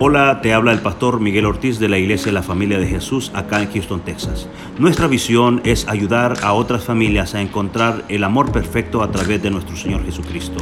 Hola, 0.00 0.40
te 0.42 0.52
habla 0.52 0.72
el 0.72 0.82
pastor 0.82 1.20
Miguel 1.20 1.46
Ortiz 1.46 1.78
de 1.78 1.88
la 1.88 1.98
Iglesia 1.98 2.26
de 2.26 2.32
la 2.32 2.42
Familia 2.42 2.80
de 2.80 2.86
Jesús 2.88 3.30
acá 3.32 3.62
en 3.62 3.70
Houston, 3.70 4.04
Texas. 4.04 4.48
Nuestra 4.76 5.06
visión 5.06 5.62
es 5.64 5.86
ayudar 5.86 6.34
a 6.42 6.52
otras 6.52 6.82
familias 6.82 7.36
a 7.36 7.40
encontrar 7.40 8.04
el 8.08 8.24
amor 8.24 8.50
perfecto 8.50 9.04
a 9.04 9.12
través 9.12 9.40
de 9.40 9.52
nuestro 9.52 9.76
Señor 9.76 10.04
Jesucristo. 10.04 10.58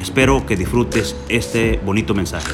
Espero 0.00 0.46
que 0.46 0.56
disfrutes 0.56 1.16
este 1.28 1.78
bonito 1.78 2.14
mensaje. 2.14 2.52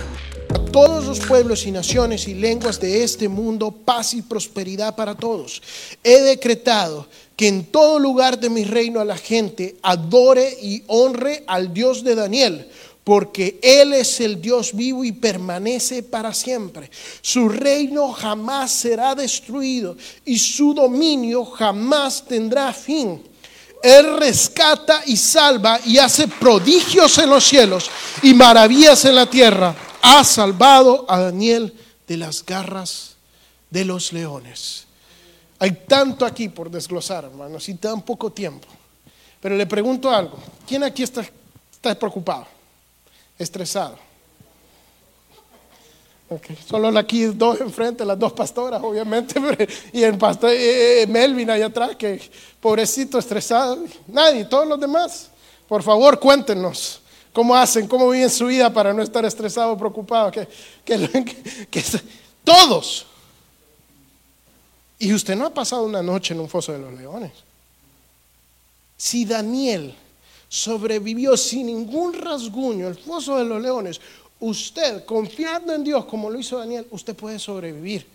A 0.55 0.59
todos 0.59 1.05
los 1.05 1.21
pueblos 1.21 1.67
y 1.67 1.71
naciones 1.71 2.27
y 2.27 2.33
lenguas 2.33 2.81
de 2.81 3.05
este 3.05 3.29
mundo, 3.29 3.71
paz 3.71 4.15
y 4.15 4.23
prosperidad 4.23 4.97
para 4.97 5.15
todos. 5.15 5.63
He 6.03 6.23
decretado 6.23 7.09
que 7.37 7.49
en 7.49 7.65
todo 7.65 7.99
lugar 7.99 8.41
de 8.41 8.49
mi 8.49 8.65
reino 8.65 9.01
a 9.01 9.05
la 9.05 9.19
gente 9.19 9.77
adore 9.83 10.57
y 10.63 10.83
honre 10.87 11.45
al 11.47 11.75
Dios 11.75 12.05
de 12.05 12.15
Daniel 12.15 12.69
porque 13.05 13.59
Él 13.63 13.95
es 13.95 14.21
el 14.21 14.41
Dios 14.41 14.73
vivo 14.75 15.05
y 15.05 15.13
permanece 15.13 16.03
para 16.03 16.33
siempre. 16.33 16.91
Su 17.21 17.49
reino 17.49 18.13
jamás 18.13 18.71
será 18.73 19.15
destruido 19.15 19.97
y 20.25 20.39
su 20.39 20.73
dominio 20.73 21.45
jamás 21.45 22.25
tendrá 22.25 22.73
fin. 22.73 23.23
Él 23.83 24.19
rescata 24.19 25.03
y 25.07 25.17
salva 25.17 25.81
y 25.85 25.99
hace 25.99 26.29
prodigios 26.29 27.19
en 27.19 27.31
los 27.31 27.43
cielos 27.43 27.91
y 28.23 28.33
maravillas 28.33 29.05
en 29.05 29.17
la 29.17 29.27
tierra. 29.27 29.75
Ha 30.01 30.23
salvado 30.23 31.05
a 31.09 31.19
Daniel 31.19 31.75
de 32.07 32.17
las 32.17 32.47
garras 32.47 33.17
de 33.71 33.85
los 33.85 34.13
leones. 34.13 34.87
Hay 35.59 35.73
tanto 35.89 36.25
aquí 36.25 36.49
por 36.49 36.71
desglosar, 36.71 37.25
hermanos, 37.25 37.69
y 37.69 37.75
tan 37.75 38.03
poco 38.03 38.31
tiempo. 38.31 38.69
Pero 39.41 39.57
le 39.57 39.67
pregunto 39.67 40.11
algo. 40.11 40.39
¿Quién 40.67 40.85
aquí 40.85 41.03
está, 41.03 41.25
está 41.73 41.99
preocupado? 41.99 42.47
Estresado. 43.39 43.99
Solo 46.67 46.97
aquí 46.99 47.25
dos 47.25 47.61
enfrente, 47.61 48.05
las 48.05 48.19
dos 48.19 48.33
pastoras, 48.33 48.83
obviamente, 48.83 49.35
y 49.93 50.03
el 50.03 50.17
pastor 50.17 50.51
eh, 50.51 51.03
eh, 51.03 51.07
Melvin 51.07 51.51
allá 51.51 51.67
atrás, 51.67 51.97
que 51.97 52.21
pobrecito 52.61 53.19
estresado. 53.19 53.85
Nadie, 54.07 54.45
todos 54.45 54.67
los 54.67 54.81
demás. 54.81 55.29
Por 55.69 55.83
favor, 55.83 56.19
cuéntenos 56.19 57.01
cómo 57.33 57.55
hacen, 57.55 57.87
cómo 57.87 58.09
viven 58.11 58.31
su 58.31 58.47
vida 58.47 58.73
para 58.73 58.93
no 58.93 59.03
estar 59.03 59.25
estresado, 59.25 59.77
preocupado. 59.77 60.31
Que, 60.31 60.49
que, 60.85 61.85
todos. 62.45 63.07
Y 64.99 65.13
usted 65.13 65.35
no 65.35 65.47
ha 65.47 65.55
pasado 65.55 65.85
una 65.85 66.03
noche 66.03 66.35
en 66.35 66.41
un 66.41 66.49
foso 66.49 66.73
de 66.73 66.79
los 66.79 66.93
leones. 66.93 67.33
Si 68.97 69.25
Daniel 69.25 69.95
sobrevivió 70.53 71.35
sin 71.35 71.69
ningún 71.69 72.13
rasguño 72.13 72.87
el 72.87 72.95
foso 72.95 73.39
de 73.39 73.45
los 73.47 73.63
leones, 73.63 73.99
usted, 74.39 75.03
confiando 75.07 75.73
en 75.73 75.83
Dios 75.83 76.05
como 76.05 76.29
lo 76.29 76.39
hizo 76.39 76.59
Daniel, 76.59 76.87
usted 76.91 77.17
puede 77.17 77.39
sobrevivir 77.39 78.07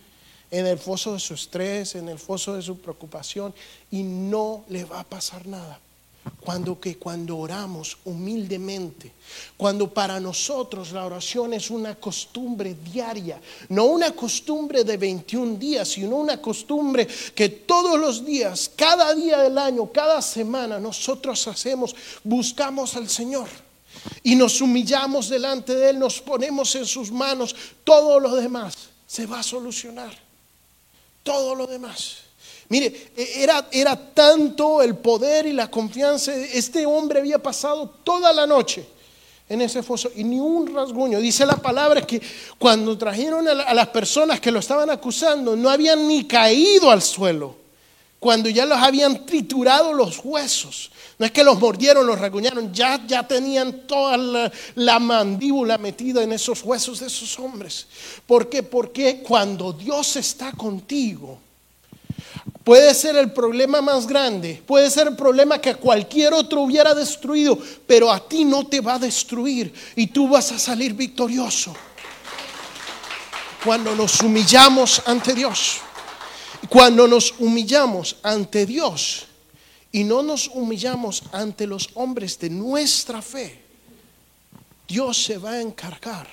en 0.48 0.64
el 0.64 0.78
foso 0.78 1.14
de 1.14 1.18
su 1.18 1.34
estrés, 1.34 1.96
en 1.96 2.08
el 2.08 2.16
foso 2.16 2.54
de 2.54 2.62
su 2.62 2.78
preocupación 2.78 3.52
y 3.90 4.04
no 4.04 4.64
le 4.68 4.84
va 4.84 5.00
a 5.00 5.04
pasar 5.04 5.48
nada. 5.48 5.80
Cuando 6.40 6.80
que 6.80 6.96
cuando 6.96 7.38
oramos 7.38 7.98
humildemente, 8.04 9.12
cuando 9.56 9.92
para 9.92 10.18
nosotros 10.20 10.92
la 10.92 11.04
oración 11.04 11.54
es 11.54 11.70
una 11.70 11.94
costumbre 11.94 12.76
diaria, 12.92 13.40
no 13.68 13.84
una 13.84 14.12
costumbre 14.12 14.84
de 14.84 14.96
21 14.96 15.56
días, 15.56 15.88
sino 15.88 16.16
una 16.16 16.40
costumbre 16.40 17.06
que 17.34 17.48
todos 17.48 17.98
los 17.98 18.24
días, 18.24 18.70
cada 18.74 19.14
día 19.14 19.38
del 19.38 19.58
año, 19.58 19.90
cada 19.92 20.22
semana 20.22 20.78
nosotros 20.78 21.46
hacemos, 21.48 21.94
buscamos 22.24 22.96
al 22.96 23.08
Señor 23.08 23.48
y 24.22 24.34
nos 24.34 24.60
humillamos 24.60 25.28
delante 25.28 25.74
de 25.74 25.90
Él, 25.90 25.98
nos 25.98 26.20
ponemos 26.20 26.74
en 26.74 26.86
sus 26.86 27.10
manos, 27.10 27.54
todo 27.84 28.20
lo 28.20 28.34
demás 28.34 28.88
se 29.08 29.26
va 29.26 29.40
a 29.40 29.42
solucionar. 29.42 30.16
Todo 31.24 31.54
lo 31.54 31.66
demás. 31.66 32.27
Mire, 32.68 33.12
e, 33.16 33.42
era, 33.42 33.66
era 33.70 33.96
tanto 33.96 34.82
el 34.82 34.96
poder 34.96 35.46
y 35.46 35.52
la 35.52 35.70
confianza. 35.70 36.34
Este 36.34 36.84
hombre 36.84 37.20
había 37.20 37.38
pasado 37.38 37.88
toda 38.04 38.32
la 38.32 38.46
noche 38.46 38.86
en 39.48 39.62
ese 39.62 39.82
foso 39.82 40.10
y 40.14 40.24
ni 40.24 40.38
un 40.38 40.72
rasguño. 40.74 41.20
Dice 41.20 41.46
la 41.46 41.56
palabra 41.56 42.02
que 42.02 42.20
cuando 42.58 42.96
trajeron 42.98 43.48
a, 43.48 43.74
las 43.74 43.88
personas 43.88 44.40
que 44.40 44.50
lo 44.50 44.58
estaban 44.58 44.90
acusando, 44.90 45.56
no 45.56 45.70
habían 45.70 46.06
ni 46.06 46.26
caído 46.26 46.90
al 46.90 47.02
suelo. 47.02 47.56
Cuando 48.20 48.48
ya 48.48 48.66
los 48.66 48.78
habían 48.78 49.24
triturado 49.24 49.92
los 49.92 50.20
huesos. 50.24 50.90
No 51.18 51.26
es 51.26 51.32
que 51.32 51.44
los 51.44 51.58
mordieron, 51.58 52.06
los 52.06 52.18
rasguñaron, 52.18 52.72
ya, 52.72 53.00
ya 53.06 53.26
tenían 53.26 53.86
toda 53.86 54.16
la, 54.16 54.52
la, 54.74 54.98
mandíbula 54.98 55.78
metida 55.78 56.22
en 56.22 56.32
esos 56.32 56.62
huesos 56.62 57.00
de 57.00 57.06
esos 57.06 57.38
hombres. 57.38 57.86
¿Por 58.26 58.48
qué? 58.48 58.62
Porque 58.62 59.22
cuando 59.22 59.72
Dios 59.72 60.16
está 60.16 60.52
contigo, 60.52 61.38
Puede 62.64 62.94
ser 62.94 63.16
el 63.16 63.32
problema 63.32 63.80
más 63.80 64.06
grande, 64.06 64.62
puede 64.66 64.90
ser 64.90 65.08
el 65.08 65.16
problema 65.16 65.58
que 65.58 65.74
cualquier 65.74 66.34
otro 66.34 66.62
hubiera 66.62 66.94
destruido, 66.94 67.58
pero 67.86 68.12
a 68.12 68.26
ti 68.26 68.44
no 68.44 68.66
te 68.66 68.80
va 68.80 68.94
a 68.94 68.98
destruir 68.98 69.72
y 69.96 70.06
tú 70.08 70.28
vas 70.28 70.52
a 70.52 70.58
salir 70.58 70.94
victorioso. 70.94 71.74
Cuando 73.64 73.94
nos 73.94 74.20
humillamos 74.20 75.02
ante 75.06 75.34
Dios, 75.34 75.78
cuando 76.68 77.08
nos 77.08 77.34
humillamos 77.38 78.16
ante 78.22 78.66
Dios 78.66 79.26
y 79.90 80.04
no 80.04 80.22
nos 80.22 80.48
humillamos 80.48 81.22
ante 81.32 81.66
los 81.66 81.90
hombres 81.94 82.38
de 82.38 82.50
nuestra 82.50 83.22
fe, 83.22 83.62
Dios 84.86 85.22
se 85.22 85.38
va 85.38 85.52
a 85.52 85.60
encargar 85.60 86.28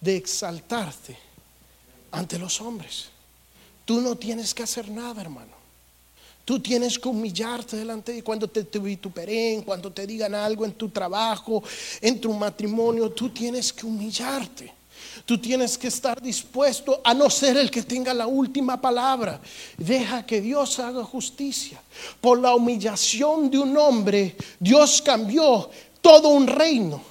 de 0.00 0.16
exaltarte 0.16 1.16
ante 2.12 2.38
los 2.38 2.60
hombres. 2.60 3.10
Tú 3.90 4.00
no 4.00 4.14
tienes 4.14 4.54
que 4.54 4.62
hacer 4.62 4.88
nada, 4.88 5.20
hermano. 5.20 5.50
Tú 6.44 6.60
tienes 6.60 6.96
que 6.96 7.08
humillarte 7.08 7.76
delante 7.76 8.12
de 8.12 8.22
cuando 8.22 8.46
te, 8.46 8.78
vituperen, 8.78 9.62
cuando 9.62 9.90
te 9.90 10.06
digan 10.06 10.32
algo 10.32 10.64
en 10.64 10.74
tu 10.74 10.90
trabajo, 10.90 11.60
en 12.00 12.20
tu 12.20 12.32
matrimonio. 12.32 13.10
Tú 13.10 13.30
tienes 13.30 13.72
que 13.72 13.84
humillarte. 13.84 14.72
Tú 15.26 15.38
tienes 15.38 15.76
que 15.76 15.88
estar 15.88 16.22
dispuesto 16.22 17.00
a 17.02 17.12
no 17.12 17.28
ser 17.28 17.56
el 17.56 17.68
que 17.68 17.82
tenga 17.82 18.14
la 18.14 18.28
última 18.28 18.80
palabra. 18.80 19.40
Deja 19.76 20.24
que 20.24 20.40
Dios 20.40 20.78
haga 20.78 21.02
justicia. 21.02 21.82
Por 22.20 22.38
la 22.38 22.54
humillación 22.54 23.50
de 23.50 23.58
un 23.58 23.76
hombre, 23.76 24.36
Dios 24.60 25.02
cambió 25.02 25.68
todo 26.00 26.28
un 26.28 26.46
reino 26.46 27.09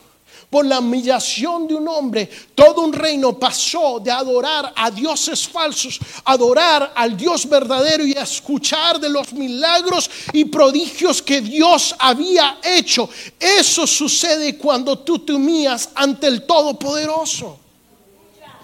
por 0.50 0.66
la 0.66 0.80
humillación 0.80 1.68
de 1.68 1.76
un 1.76 1.88
hombre, 1.88 2.28
todo 2.56 2.82
un 2.82 2.92
reino 2.92 3.38
pasó 3.38 4.00
de 4.00 4.10
adorar 4.10 4.74
a 4.76 4.90
dioses 4.90 5.48
falsos, 5.48 6.00
adorar 6.26 6.92
al 6.96 7.16
Dios 7.16 7.48
verdadero 7.48 8.04
y 8.04 8.14
a 8.14 8.24
escuchar 8.24 9.00
de 9.00 9.10
los 9.10 9.32
milagros 9.32 10.10
y 10.34 10.46
prodigios 10.46 11.22
que 11.22 11.42
Dios 11.42 11.96
había 12.00 12.58
hecho. 12.64 13.08
Eso 13.40 13.86
sucede 13.86 14.58
cuando 14.58 14.98
tú 15.00 15.20
te 15.20 15.34
humillas 15.34 15.90
ante 15.94 16.26
el 16.26 16.44
Todopoderoso. 16.48 17.60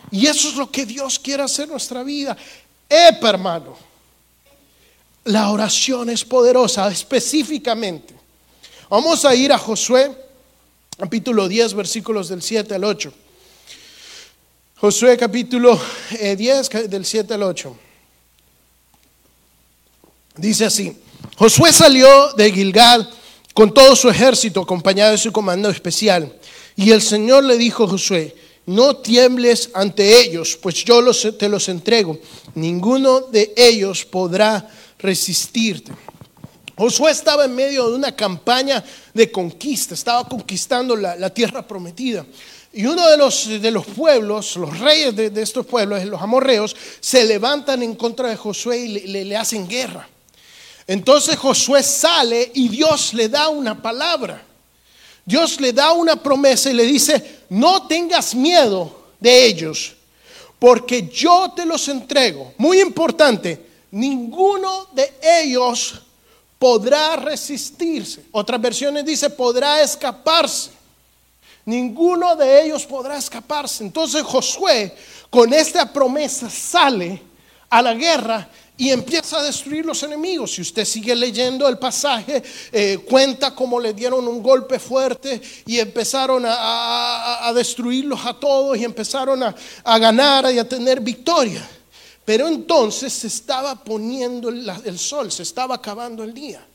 Y 0.10 0.26
eso 0.26 0.50
es 0.50 0.56
lo 0.56 0.72
que 0.72 0.86
Dios 0.86 1.20
quiere 1.20 1.44
hacer 1.44 1.66
en 1.66 1.72
nuestra 1.72 2.02
vida. 2.02 2.36
Epa, 2.90 3.30
hermano. 3.30 3.78
La 5.26 5.50
oración 5.50 6.10
es 6.10 6.24
poderosa, 6.24 6.88
específicamente. 6.88 8.16
Vamos 8.90 9.26
a 9.26 9.36
ir 9.36 9.52
a 9.52 9.58
Josué 9.58 10.25
capítulo 10.98 11.48
10, 11.48 11.74
versículos 11.74 12.30
del 12.30 12.42
7 12.42 12.76
al 12.76 12.84
8. 12.84 13.14
Josué 14.78 15.18
capítulo 15.18 15.80
10, 16.20 16.76
eh, 16.76 16.88
del 16.88 17.06
7 17.06 17.34
al 17.34 17.44
8. 17.44 17.78
Dice 20.38 20.66
así, 20.66 20.98
Josué 21.38 21.72
salió 21.72 22.34
de 22.34 22.52
Gilgal 22.52 23.10
con 23.54 23.74
todo 23.74 23.96
su 23.96 24.10
ejército, 24.10 24.62
acompañado 24.62 25.12
de 25.12 25.18
su 25.18 25.32
comando 25.32 25.70
especial. 25.70 26.34
Y 26.76 26.92
el 26.92 27.02
Señor 27.02 27.44
le 27.46 27.58
dijo 27.58 27.86
a 27.86 27.88
Josué, 27.88 28.36
no 28.66 28.98
tiembles 28.98 29.70
ante 29.74 30.22
ellos, 30.22 30.58
pues 30.62 30.84
yo 30.84 31.02
te 31.38 31.48
los 31.48 31.70
entrego. 31.70 32.20
Ninguno 32.56 33.22
de 33.22 33.54
ellos 33.56 34.04
podrá 34.04 34.70
resistirte. 34.98 35.94
Josué 36.78 37.12
estaba 37.12 37.46
en 37.46 37.56
medio 37.56 37.90
de 37.90 37.96
una 37.96 38.14
campaña 38.14 38.84
de 39.14 39.32
conquista, 39.32 39.94
estaba 39.94 40.28
conquistando 40.28 40.96
la, 40.96 41.30
tierra 41.30 41.66
prometida. 41.66 42.26
Y 42.74 42.86
uno 42.86 43.10
de 43.10 43.18
los, 43.18 43.48
de 43.48 43.72
los 43.72 43.86
pueblos, 43.86 44.58
los 44.58 44.78
reyes 44.80 45.16
de, 45.16 45.42
estos 45.42 45.66
pueblos, 45.66 46.04
los 46.06 46.22
amorreos, 46.22 46.76
se 47.00 47.24
levantan 47.24 47.82
en 47.82 47.96
contra 47.96 48.28
de 48.28 48.36
Josué 48.36 48.80
y 48.80 49.08
le, 49.08 49.24
le 49.24 49.38
hacen 49.38 49.68
guerra. 49.68 50.08
Entonces 50.86 51.38
Josué 51.38 51.82
sale 51.82 52.52
y 52.54 52.68
Dios 52.68 53.14
le 53.14 53.30
da 53.30 53.48
una 53.48 53.82
palabra. 53.82 54.44
Dios 55.26 55.60
le 55.60 55.72
da 55.72 55.94
una 55.94 56.22
promesa 56.22 56.70
y 56.70 56.74
le 56.74 56.84
dice, 56.84 57.40
no 57.50 57.88
tengas 57.88 58.36
miedo 58.36 59.06
de 59.20 59.46
ellos, 59.46 59.96
porque 60.60 61.08
yo 61.08 61.54
te 61.56 61.66
los 61.66 61.88
entrego. 61.88 62.54
Muy 62.58 62.80
importante, 62.80 63.66
ninguno 63.92 64.90
de 64.94 65.12
ellos 65.42 66.02
podrá 66.60 67.16
resistirse. 67.16 68.26
Otras 68.32 68.62
versiones 68.62 69.06
dice 69.06 69.30
podrá 69.30 69.82
escaparse. 69.82 70.72
Ninguno 71.66 72.36
de 72.36 72.66
ellos 72.66 72.86
podrá 72.86 73.18
escaparse. 73.18 73.84
Entonces 73.84 74.22
Josué 74.24 74.96
con 75.30 75.52
esta 75.54 75.92
promesa 75.92 76.50
sale 76.50 77.22
a 77.70 77.82
la 77.82 77.94
guerra 77.94 78.48
y 78.78 78.90
empieza 78.90 79.40
a 79.40 79.44
destruir 79.44 79.86
los 79.86 80.04
enemigos. 80.04 80.54
Si 80.54 80.62
usted 80.62 80.86
sigue 80.86 81.16
leyendo 81.16 81.68
el 81.68 81.78
pasaje, 81.78 82.44
eh, 82.72 83.00
cuenta 83.10 83.56
cómo 83.56 83.80
le 83.80 83.94
dieron 83.94 84.28
un 84.28 84.44
golpe 84.44 84.80
fuerte 84.80 85.42
y 85.66 85.80
empezaron 85.80 86.44
a, 86.46 87.52
destruirlos 87.56 88.26
a 88.26 88.34
todos 88.34 88.78
y 88.78 88.84
empezaron 88.84 89.42
a, 89.44 90.00
ganar 90.00 90.52
y 90.54 90.60
a 90.60 90.68
tener 90.68 91.00
victoria. 91.00 91.68
Pero 92.26 92.48
entonces 92.48 93.14
se 93.14 93.28
estaba 93.28 93.84
poniendo 93.84 94.50
el, 94.50 94.98
sol, 94.98 95.32
se 95.32 95.44
estaba 95.44 95.76
acabando 95.76 96.24
el 96.24 96.34
día. 96.34 96.66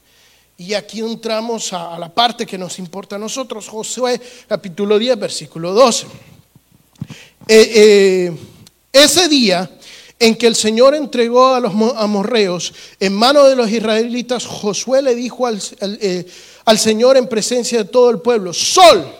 Y 0.56 0.75
aquí 0.75 1.00
entramos 1.00 1.73
a, 1.73 1.99
la 1.99 2.08
parte 2.08 2.47
que 2.47 2.56
nos 2.56 2.79
importa 2.79 3.17
a 3.17 3.19
nosotros, 3.19 3.69
Josué 3.69 4.20
capítulo 4.47 4.99
10, 4.99 5.19
versículo 5.19 5.73
12. 5.73 6.06
Eh, 7.49 7.73
eh, 7.75 8.37
ese 8.93 9.29
día 9.29 9.69
en 10.20 10.37
que 10.37 10.47
el 10.47 10.55
Señor 10.55 10.94
entregó 10.94 11.55
a 11.55 11.61
los 11.61 11.73
amorreos 11.97 12.73
en 13.00 13.14
manos 13.14 13.49
de 13.49 13.56
los 13.56 13.70
israelitas, 13.70 14.47
Josué 14.47 15.02
le 15.02 15.14
dijo 15.14 15.49
eh, 15.49 16.26
al, 16.67 16.79
Señor 16.79 17.17
en 17.17 17.26
presencia 17.26 17.79
de 17.79 17.85
todo 17.87 18.11
el 18.11 18.20
pueblo, 18.20 18.52
Sol, 18.52 19.11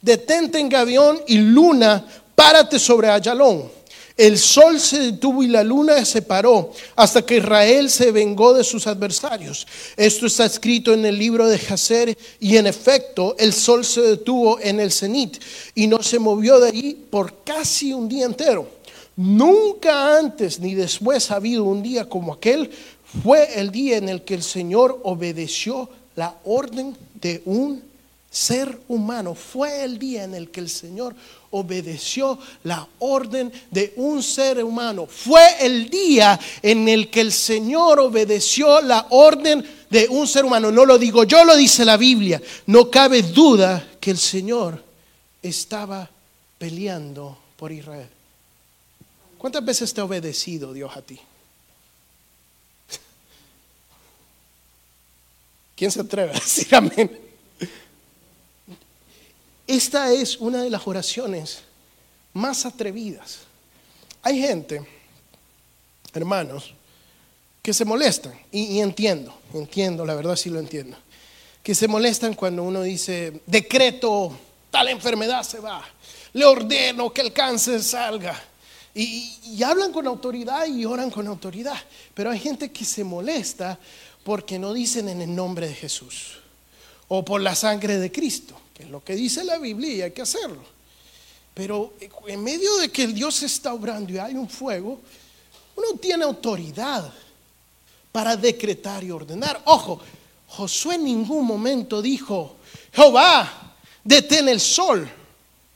detente 0.00 0.58
en 0.58 0.70
Gavión 0.70 1.20
y 1.28 1.36
luna, 1.36 2.04
párate 2.34 2.78
sobre 2.78 3.10
Ayalón. 3.10 3.77
El 4.18 4.36
sol 4.36 4.80
se 4.80 4.98
detuvo 4.98 5.44
y 5.44 5.46
la 5.46 5.62
luna 5.62 6.04
se 6.04 6.22
paró 6.22 6.72
hasta 6.96 7.24
que 7.24 7.36
Israel 7.36 7.88
se 7.88 8.10
vengó 8.10 8.52
de 8.52 8.64
sus 8.64 8.88
adversarios. 8.88 9.64
Esto 9.96 10.26
está 10.26 10.44
escrito 10.44 10.92
en 10.92 11.06
el 11.06 11.16
libro 11.16 11.46
de 11.46 11.56
Jacer 11.56 12.18
y 12.40 12.56
en 12.56 12.66
efecto 12.66 13.36
el 13.38 13.52
sol 13.52 13.84
se 13.84 14.00
detuvo 14.00 14.58
en 14.58 14.80
el 14.80 14.90
cenit 14.90 15.40
y 15.76 15.86
no 15.86 16.02
se 16.02 16.18
movió 16.18 16.58
de 16.58 16.70
ahí 16.70 17.06
por 17.08 17.44
casi 17.44 17.92
un 17.92 18.08
día 18.08 18.26
entero. 18.26 18.68
Nunca 19.14 20.18
antes 20.18 20.58
ni 20.58 20.74
después 20.74 21.30
ha 21.30 21.36
habido 21.36 21.62
un 21.62 21.80
día 21.80 22.08
como 22.08 22.32
aquel. 22.32 22.72
Fue 23.22 23.60
el 23.60 23.70
día 23.70 23.98
en 23.98 24.08
el 24.08 24.22
que 24.22 24.34
el 24.34 24.42
Señor 24.42 24.98
obedeció 25.04 25.88
la 26.16 26.34
orden 26.44 26.96
de 27.20 27.40
un 27.44 27.87
ser 28.30 28.80
humano. 28.88 29.34
Fue 29.34 29.84
el 29.84 29.98
día 29.98 30.24
en 30.24 30.34
el 30.34 30.50
que 30.50 30.60
el 30.60 30.68
Señor 30.68 31.14
obedeció 31.50 32.38
la 32.64 32.86
orden 32.98 33.50
de 33.70 33.94
un 33.96 34.22
ser 34.22 34.62
humano. 34.62 35.06
Fue 35.06 35.42
el 35.60 35.88
día 35.88 36.38
en 36.62 36.88
el 36.88 37.10
que 37.10 37.22
el 37.22 37.32
Señor 37.32 38.00
obedeció 38.00 38.80
la 38.80 39.06
orden 39.10 39.64
de 39.88 40.08
un 40.08 40.26
ser 40.26 40.44
humano. 40.44 40.70
No 40.70 40.84
lo 40.84 40.98
digo 40.98 41.24
yo, 41.24 41.44
lo 41.44 41.56
dice 41.56 41.84
la 41.84 41.96
Biblia. 41.96 42.40
No 42.66 42.90
cabe 42.90 43.22
duda 43.22 43.88
que 44.00 44.10
el 44.10 44.18
Señor 44.18 44.84
estaba 45.42 46.08
peleando 46.58 47.38
por 47.56 47.72
Israel. 47.72 48.08
¿Cuántas 49.38 49.64
veces 49.64 49.94
te 49.94 50.00
ha 50.00 50.04
obedecido 50.04 50.72
Dios 50.72 50.94
a 50.96 51.02
ti? 51.02 51.18
¿Quién 55.76 55.90
se 55.90 56.00
atreve 56.00 56.32
a 56.32 56.34
decir 56.34 56.74
amén? 56.74 57.27
Esta 59.68 60.10
es 60.10 60.38
una 60.38 60.62
de 60.62 60.70
las 60.70 60.86
oraciones 60.86 61.58
más 62.32 62.64
atrevidas. 62.64 63.40
Hay 64.22 64.40
gente, 64.40 64.80
hermanos, 66.14 66.72
que 67.60 67.74
se 67.74 67.84
molestan, 67.84 68.32
y, 68.50 68.80
entiendo, 68.80 69.38
entiendo, 69.52 70.06
la 70.06 70.14
verdad 70.14 70.36
sí 70.36 70.48
lo 70.48 70.58
entiendo, 70.58 70.96
que 71.62 71.74
se 71.74 71.86
molestan 71.86 72.32
cuando 72.32 72.62
uno 72.62 72.80
dice, 72.80 73.42
decreto, 73.44 74.36
tal 74.70 74.88
enfermedad 74.88 75.42
se 75.42 75.60
va, 75.60 75.84
le 76.32 76.46
ordeno 76.46 77.12
que 77.12 77.20
el 77.20 77.34
cáncer 77.34 77.82
salga, 77.82 78.42
y, 78.94 79.62
hablan 79.62 79.92
con 79.92 80.06
autoridad 80.06 80.66
y 80.66 80.86
oran 80.86 81.10
con 81.10 81.26
autoridad. 81.26 81.76
Pero 82.14 82.30
hay 82.30 82.38
gente 82.38 82.72
que 82.72 82.86
se 82.86 83.04
molesta 83.04 83.78
porque 84.24 84.58
no 84.58 84.72
dicen 84.72 85.08
en 85.10 85.20
el 85.20 85.34
nombre 85.34 85.68
de 85.68 85.74
Jesús 85.74 86.38
o 87.06 87.24
por 87.24 87.40
la 87.40 87.54
sangre 87.54 87.98
de 87.98 88.10
Cristo, 88.10 88.58
es 88.78 88.88
lo 88.88 89.02
que 89.02 89.14
dice 89.14 89.44
la 89.44 89.58
Biblia 89.58 89.94
y 89.94 90.02
hay 90.02 90.10
que 90.12 90.22
hacerlo. 90.22 90.62
Pero 91.54 91.94
en 92.26 92.42
medio 92.42 92.76
de 92.76 92.90
que 92.90 93.02
el 93.02 93.14
Dios 93.14 93.42
está 93.42 93.74
obrando 93.74 94.12
y 94.12 94.18
hay 94.18 94.34
un 94.34 94.48
fuego, 94.48 95.00
uno 95.74 95.98
tiene 96.00 96.24
autoridad 96.24 97.12
para 98.12 98.36
decretar 98.36 99.02
y 99.02 99.10
ordenar. 99.10 99.60
Ojo, 99.64 100.00
Josué 100.48 100.94
en 100.94 101.04
ningún 101.04 101.44
momento 101.44 102.00
dijo, 102.00 102.56
Jehová, 102.92 103.74
detén 104.02 104.48
el 104.48 104.60
sol. 104.60 105.08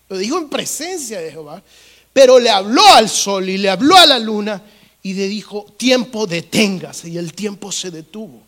Lo 0.08 0.16
dijo 0.16 0.38
en 0.38 0.48
presencia 0.48 1.20
de 1.20 1.30
Jehová. 1.30 1.62
Pero 2.12 2.38
le 2.38 2.50
habló 2.50 2.86
al 2.94 3.08
sol 3.08 3.48
y 3.48 3.58
le 3.58 3.70
habló 3.70 3.96
a 3.96 4.06
la 4.06 4.18
luna 4.18 4.62
y 5.02 5.14
le 5.14 5.26
dijo, 5.28 5.66
tiempo 5.76 6.26
deténgase. 6.26 7.08
Y 7.08 7.18
el 7.18 7.32
tiempo 7.32 7.72
se 7.72 7.90
detuvo. 7.90 8.40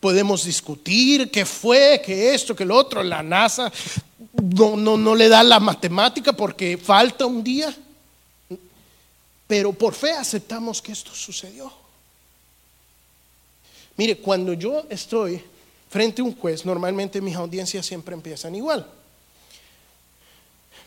Podemos 0.00 0.44
discutir 0.44 1.30
qué 1.30 1.44
fue, 1.44 2.00
qué 2.04 2.34
esto, 2.34 2.54
qué 2.54 2.64
lo 2.64 2.76
otro. 2.76 3.02
La 3.02 3.22
NASA 3.22 3.72
no, 4.42 4.76
no, 4.76 4.96
no 4.96 5.14
le 5.14 5.28
da 5.28 5.42
la 5.42 5.58
matemática 5.58 6.32
porque 6.32 6.78
falta 6.78 7.26
un 7.26 7.42
día. 7.42 7.74
Pero 9.46 9.72
por 9.72 9.94
fe 9.94 10.12
aceptamos 10.12 10.80
que 10.80 10.92
esto 10.92 11.14
sucedió. 11.14 11.72
Mire, 13.96 14.18
cuando 14.18 14.52
yo 14.52 14.84
estoy 14.88 15.42
frente 15.88 16.22
a 16.22 16.24
un 16.24 16.36
juez, 16.36 16.64
normalmente 16.64 17.20
mis 17.20 17.34
audiencias 17.34 17.84
siempre 17.84 18.14
empiezan 18.14 18.54
igual. 18.54 18.86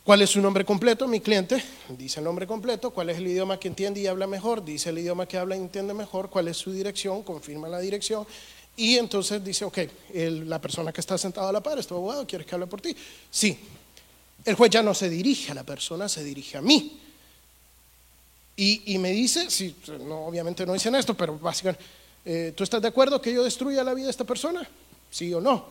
¿Cuál 0.03 0.21
es 0.23 0.31
su 0.31 0.41
nombre 0.41 0.65
completo? 0.65 1.07
Mi 1.07 1.19
cliente 1.19 1.63
dice 1.89 2.19
el 2.19 2.23
nombre 2.23 2.47
completo. 2.47 2.89
¿Cuál 2.89 3.09
es 3.11 3.17
el 3.17 3.27
idioma 3.27 3.59
que 3.59 3.67
entiende 3.67 3.99
y 3.99 4.07
habla 4.07 4.25
mejor? 4.25 4.63
Dice 4.63 4.89
el 4.89 4.97
idioma 4.97 5.27
que 5.27 5.37
habla 5.37 5.55
y 5.55 5.59
entiende 5.59 5.93
mejor. 5.93 6.29
¿Cuál 6.29 6.47
es 6.47 6.57
su 6.57 6.71
dirección? 6.71 7.21
Confirma 7.21 7.67
la 7.67 7.79
dirección. 7.79 8.25
Y 8.77 8.97
entonces 8.97 9.43
dice, 9.43 9.65
ok, 9.65 9.79
la 10.13 10.59
persona 10.59 10.91
que 10.91 11.01
está 11.01 11.17
sentada 11.17 11.49
a 11.49 11.51
la 11.51 11.61
par, 11.61 11.77
este 11.77 11.93
abogado, 11.93 12.25
¿quieres 12.25 12.47
que 12.47 12.55
hable 12.55 12.67
por 12.67 12.81
ti? 12.81 12.95
Sí. 13.29 13.57
El 14.43 14.55
juez 14.55 14.71
ya 14.71 14.81
no 14.81 14.93
se 14.93 15.09
dirige 15.09 15.51
a 15.51 15.55
la 15.55 15.63
persona, 15.63 16.09
se 16.09 16.23
dirige 16.23 16.57
a 16.57 16.61
mí. 16.61 16.99
Y, 18.55 18.97
me 18.99 19.11
dice, 19.11 19.49
sí, 19.49 19.75
no, 20.01 20.25
obviamente 20.25 20.65
no 20.67 20.73
dicen 20.73 20.93
esto, 20.93 21.15
pero 21.15 21.37
básicamente, 21.39 21.83
eh, 22.23 22.53
¿tú 22.55 22.63
estás 22.63 22.79
de 22.79 22.89
acuerdo 22.89 23.19
que 23.19 23.33
yo 23.33 23.43
destruya 23.43 23.83
la 23.83 23.95
vida 23.95 24.05
de 24.05 24.11
esta 24.11 24.23
persona? 24.23 24.67
Sí 25.09 25.33
o 25.33 25.41
no. 25.41 25.65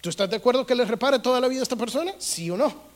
¿Tú 0.00 0.08
estás 0.08 0.30
de 0.30 0.36
acuerdo 0.36 0.64
que 0.64 0.76
le 0.76 0.84
repare 0.84 1.18
toda 1.18 1.40
la 1.40 1.48
vida 1.48 1.60
a 1.60 1.62
esta 1.64 1.74
persona? 1.74 2.14
Sí 2.18 2.48
o 2.48 2.56
no 2.56 2.92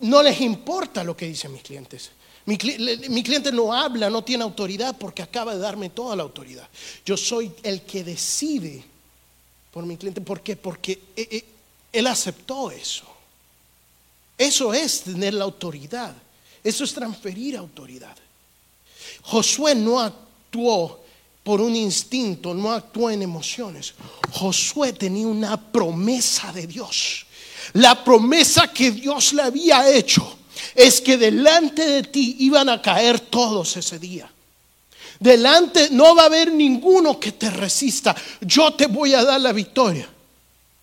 no 0.00 0.22
les 0.22 0.40
importa 0.40 1.04
lo 1.04 1.16
que 1.16 1.26
dicen 1.26 1.52
mis 1.52 1.62
clientes. 1.62 2.10
Mi, 2.46 2.56
cliente 2.56 3.52
no 3.52 3.72
habla, 3.72 4.08
no 4.08 4.24
tiene 4.24 4.44
autoridad 4.44 4.96
porque 4.98 5.22
acaba 5.22 5.54
de 5.54 5.60
darme 5.60 5.90
toda 5.90 6.16
la 6.16 6.22
autoridad. 6.22 6.68
Yo 7.04 7.16
soy 7.16 7.52
el 7.62 7.82
que 7.82 8.02
decide 8.02 8.82
por 9.70 9.84
mi 9.84 9.96
cliente. 9.96 10.20
¿Por 10.20 10.40
qué? 10.40 10.56
Porque 10.56 10.92
eh, 11.14 11.28
eh, 11.30 11.44
él 11.92 12.06
aceptó 12.06 12.70
eso. 12.70 13.04
Eso 14.36 14.72
es 14.72 15.02
tener 15.02 15.34
la 15.34 15.44
autoridad. 15.44 16.14
Eso 16.64 16.84
es 16.84 16.94
transferir 16.94 17.56
autoridad. 17.56 18.16
Josué 19.22 19.74
no 19.74 20.00
actuó 20.00 21.00
por 21.44 21.60
un 21.60 21.76
instinto, 21.76 22.54
no 22.54 22.72
actuó 22.72 23.10
en 23.10 23.22
emociones. 23.22 23.94
Josué 24.32 24.94
tenía 24.94 25.26
una 25.26 25.70
promesa 25.70 26.52
de 26.52 26.66
Dios. 26.66 27.26
La 27.74 28.02
promesa 28.02 28.72
que 28.72 28.90
Dios 28.90 29.32
le 29.34 29.42
había 29.42 29.88
hecho 29.90 30.39
es 30.74 31.00
que 31.00 31.16
delante 31.16 31.84
de 31.84 32.02
ti 32.02 32.36
iban 32.40 32.68
a 32.68 32.80
caer 32.80 33.20
todos 33.20 33.76
ese 33.76 33.98
día. 33.98 34.30
Delante 35.18 35.88
no 35.90 36.14
va 36.14 36.22
a 36.22 36.26
haber 36.26 36.50
ninguno 36.50 37.20
que 37.20 37.32
te 37.32 37.50
resista. 37.50 38.16
Yo 38.40 38.72
te 38.72 38.86
voy 38.86 39.14
a 39.14 39.22
dar 39.22 39.40
la 39.40 39.52
victoria. 39.52 40.08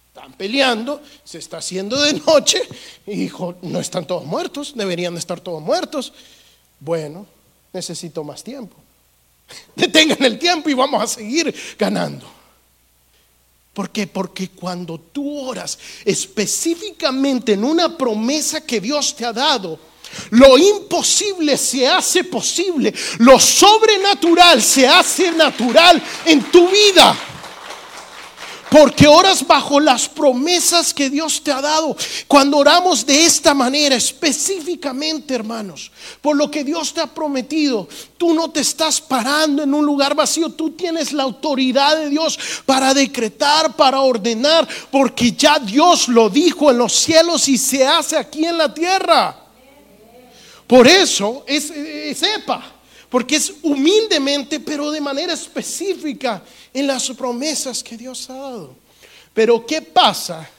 Están 0.09 0.33
peleando, 0.33 1.01
se 1.23 1.39
está 1.39 1.57
haciendo 1.57 1.99
de 1.99 2.13
noche. 2.13 2.61
Hijo, 3.07 3.55
no 3.63 3.79
están 3.79 4.05
todos 4.05 4.25
muertos, 4.25 4.73
deberían 4.75 5.13
de 5.13 5.19
estar 5.19 5.39
todos 5.39 5.61
muertos. 5.61 6.13
Bueno, 6.79 7.25
necesito 7.73 8.23
más 8.23 8.43
tiempo. 8.43 8.75
Detengan 9.75 10.23
el 10.23 10.37
tiempo 10.37 10.69
y 10.69 10.73
vamos 10.73 11.01
a 11.01 11.07
seguir 11.07 11.53
ganando. 11.77 12.36
¿Por 13.77 13.91
qué? 13.91 14.07
Porque 14.07 14.49
cuando 14.49 14.99
tú 14.99 15.37
oras 15.37 15.77
específicamente 16.03 17.53
en 17.53 17.63
una 17.63 17.95
promesa 17.95 18.65
que 18.65 18.81
Dios 18.81 19.15
te 19.15 19.23
ha 19.23 19.31
dado, 19.31 19.79
lo 20.31 20.57
imposible 20.57 21.55
se 21.57 21.87
hace 21.87 22.23
posible, 22.23 22.91
lo 23.19 23.39
sobrenatural 23.39 24.63
se 24.63 24.87
hace 24.87 25.31
natural 25.31 26.01
en 26.25 26.41
tu 26.49 26.67
vida. 26.69 27.15
Porque 28.69 29.07
oras 29.07 29.45
bajo 29.47 29.79
las 29.79 30.09
promesas 30.09 30.93
que 30.93 31.09
Dios 31.09 31.41
te 31.41 31.51
ha 31.51 31.61
dado. 31.61 31.95
Cuando 32.27 32.57
oramos 32.57 33.05
de 33.05 33.25
esta 33.25 33.53
manera, 33.53 33.95
específicamente, 33.95 35.33
hermanos, 35.33 35.91
por 36.21 36.35
lo 36.35 36.51
que 36.51 36.63
Dios 36.63 36.93
te 36.93 37.01
ha 37.01 37.07
prometido, 37.07 37.87
tú 38.17 38.33
no 38.33 38.49
te 38.49 38.59
estás 38.59 38.99
parando 38.99 39.63
en 39.63 39.73
un 39.73 39.85
lugar 39.85 40.15
vacío. 40.15 40.49
Tú 40.49 40.71
tienes 40.71 41.13
la 41.13 41.23
autoridad 41.23 41.97
de 41.97 42.09
Dios 42.09 42.37
para 42.65 42.93
decretar, 42.93 43.75
para 43.75 44.01
ordenar, 44.01 44.67
porque 44.91 45.31
ya 45.31 45.59
Dios 45.59 46.09
lo 46.09 46.29
dijo 46.29 46.69
en 46.69 46.77
los 46.77 46.93
cielos 46.93 47.47
y 47.47 47.57
se 47.57 47.85
hace 47.85 48.17
aquí 48.17 48.45
en 48.45 48.57
la 48.57 48.73
tierra. 48.73 49.43
Por 50.67 50.85
eso 50.85 51.45
es, 51.47 51.71
sepa 52.17 52.76
porque 53.09 53.37
es 53.37 53.53
humildemente, 53.63 54.59
pero 54.59 54.91
de 54.91 55.01
manera 55.01 55.33
específica 55.33 56.43
en 56.73 56.87
las 56.87 57.09
promesas 57.11 57.83
que 57.83 57.97
Dios 57.97 58.29
ha 58.29 58.35
dado. 58.35 58.75
Pero 59.33 59.65
¿qué 59.65 59.81
pasa 59.81 60.49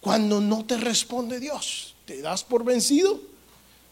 cuando 0.00 0.40
no 0.40 0.64
te 0.64 0.76
responde 0.76 1.38
Dios? 1.38 1.94
¿Te 2.04 2.22
das 2.22 2.42
por 2.44 2.64
vencido? 2.64 3.20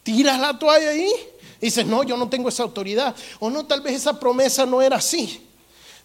¿Tiras 0.03 0.41
la 0.41 0.59
toalla 0.59 0.91
ahí? 0.91 1.13
Dices, 1.61 1.85
no, 1.85 2.03
yo 2.05 2.17
no 2.17 2.29
tengo 2.29 2.49
esa 2.49 2.63
autoridad. 2.63 3.15
O 3.41 3.51
no, 3.51 3.67
tal 3.67 3.81
vez 3.81 3.97
esa 3.97 4.19
promesa 4.19 4.65
no 4.65 4.81
era 4.81 4.97
así. 4.97 5.47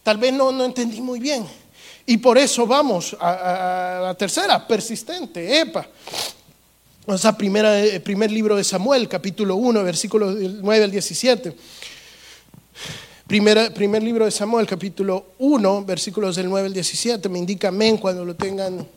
Tal 0.01 0.17
vez 0.17 0.34
no, 0.34 0.51
no 0.51 0.65
entendí 0.65 1.00
muy 1.00 1.20
bien. 1.20 1.48
Y 2.05 2.17
por 2.17 2.38
eso 2.38 2.67
vamos 2.67 3.15
a, 3.17 4.00
a 4.00 4.01
la 4.01 4.15
tercera, 4.15 4.67
persistente, 4.67 5.60
EPA. 5.60 5.88
Vamos 7.06 7.26
a 7.26 7.36
primera, 7.38 7.82
el 7.82 8.02
primer 8.02 8.32
libro 8.32 8.56
de 8.56 8.64
Samuel, 8.64 9.10
capítulo 9.10 9.58
1, 9.58 9.84
versículos 9.84 10.38
9 10.40 10.86
al 10.86 10.90
17. 10.90 11.54
Primera, 13.28 13.74
primer 13.74 14.02
libro 14.02 14.24
de 14.24 14.32
Samuel, 14.32 14.66
capítulo 14.66 15.26
1, 15.40 15.84
versículos 15.84 16.38
del 16.38 16.48
9 16.48 16.68
al 16.68 16.74
17. 16.74 17.28
Me 17.28 17.40
indica 17.40 17.68
amén 17.68 17.98
cuando 17.98 18.24
lo 18.24 18.34
tengan. 18.36 18.88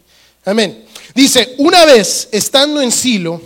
Amén. 0.45 0.85
Dice, 1.17 1.57
una 1.59 1.85
vez 1.85 2.29
estando 2.31 2.81
en 2.81 2.93
Silo, 2.93 3.43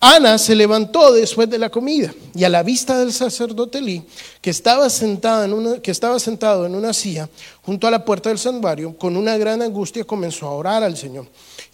Ana 0.00 0.38
se 0.38 0.54
levantó 0.54 1.12
después 1.12 1.50
de 1.50 1.58
la 1.58 1.68
comida 1.68 2.14
y 2.34 2.44
a 2.44 2.48
la 2.48 2.62
vista 2.62 2.98
del 2.98 3.12
sacerdote 3.12 3.82
Lee, 3.82 4.02
que 4.40 4.48
estaba, 4.48 4.88
sentada 4.88 5.44
en 5.44 5.52
una, 5.52 5.82
que 5.82 5.90
estaba 5.90 6.18
sentado 6.18 6.64
en 6.64 6.74
una 6.74 6.94
silla 6.94 7.28
junto 7.60 7.86
a 7.86 7.90
la 7.90 8.06
puerta 8.06 8.30
del 8.30 8.38
santuario, 8.38 8.96
con 8.96 9.18
una 9.18 9.36
gran 9.36 9.60
angustia 9.60 10.04
comenzó 10.04 10.46
a 10.46 10.52
orar 10.52 10.82
al 10.82 10.96
Señor 10.96 11.26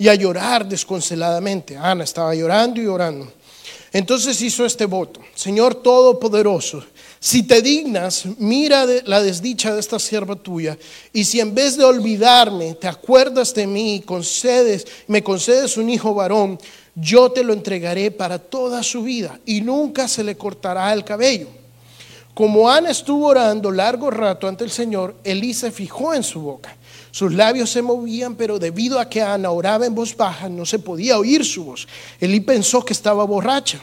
y 0.03 0.09
a 0.09 0.17
llorar 0.17 0.69
desconsoladamente. 0.69 1.77
Ana 1.77 2.03
estaba 2.03 2.35
llorando 2.35 2.81
y 2.81 2.85
llorando. 2.87 3.33
Entonces 3.93 4.41
hizo 4.43 4.67
este 4.67 4.85
voto, 4.85 5.21
Señor 5.33 5.77
Todopoderoso, 5.77 6.83
si 7.21 7.45
te 7.45 7.63
dignas, 7.63 8.25
mira 8.39 8.85
la 9.05 9.23
desdicha 9.23 9.73
de 9.73 9.79
esta 9.79 10.01
sierva 10.01 10.35
tuya, 10.35 10.77
y 11.13 11.23
si 11.23 11.39
en 11.39 11.55
vez 11.55 11.77
de 11.77 11.85
olvidarme, 11.85 12.75
te 12.75 12.89
acuerdas 12.89 13.55
de 13.55 13.65
mí 13.69 13.97
y 13.97 14.01
concedes, 14.01 14.89
me 15.07 15.23
concedes 15.23 15.77
un 15.77 15.89
hijo 15.89 16.15
varón, 16.15 16.59
yo 16.97 17.31
te 17.31 17.45
lo 17.45 17.53
entregaré 17.53 18.11
para 18.11 18.41
toda 18.41 18.83
su 18.83 19.05
vida 19.05 19.39
y 19.47 19.61
nunca 19.61 20.09
se 20.09 20.25
le 20.25 20.37
cortará 20.37 20.93
el 20.93 21.05
cabello. 21.05 21.62
Como 22.35 22.71
Ana 22.71 22.91
estuvo 22.91 23.27
orando 23.27 23.71
largo 23.71 24.11
rato 24.11 24.49
ante 24.49 24.65
el 24.65 24.71
Señor, 24.71 25.17
Elí 25.23 25.53
se 25.53 25.71
fijó 25.71 26.15
en 26.15 26.23
su 26.23 26.41
boca. 26.41 26.77
Sus 27.11 27.35
labios 27.35 27.69
se 27.69 27.83
movían, 27.83 28.37
pero 28.37 28.59
debido 28.59 28.99
a 28.99 29.09
que 29.09 29.21
Ana 29.21 29.51
oraba 29.51 29.85
en 29.85 29.95
voz 29.95 30.17
baja, 30.17 30.49
no 30.49 30.65
se 30.65 30.79
podía 30.79 31.19
oír 31.19 31.45
su 31.45 31.65
voz. 31.65 31.87
Elí 32.19 32.41
pensó 32.41 32.83
que 32.83 32.95
estaba 32.95 33.25
borracha. 33.25 33.81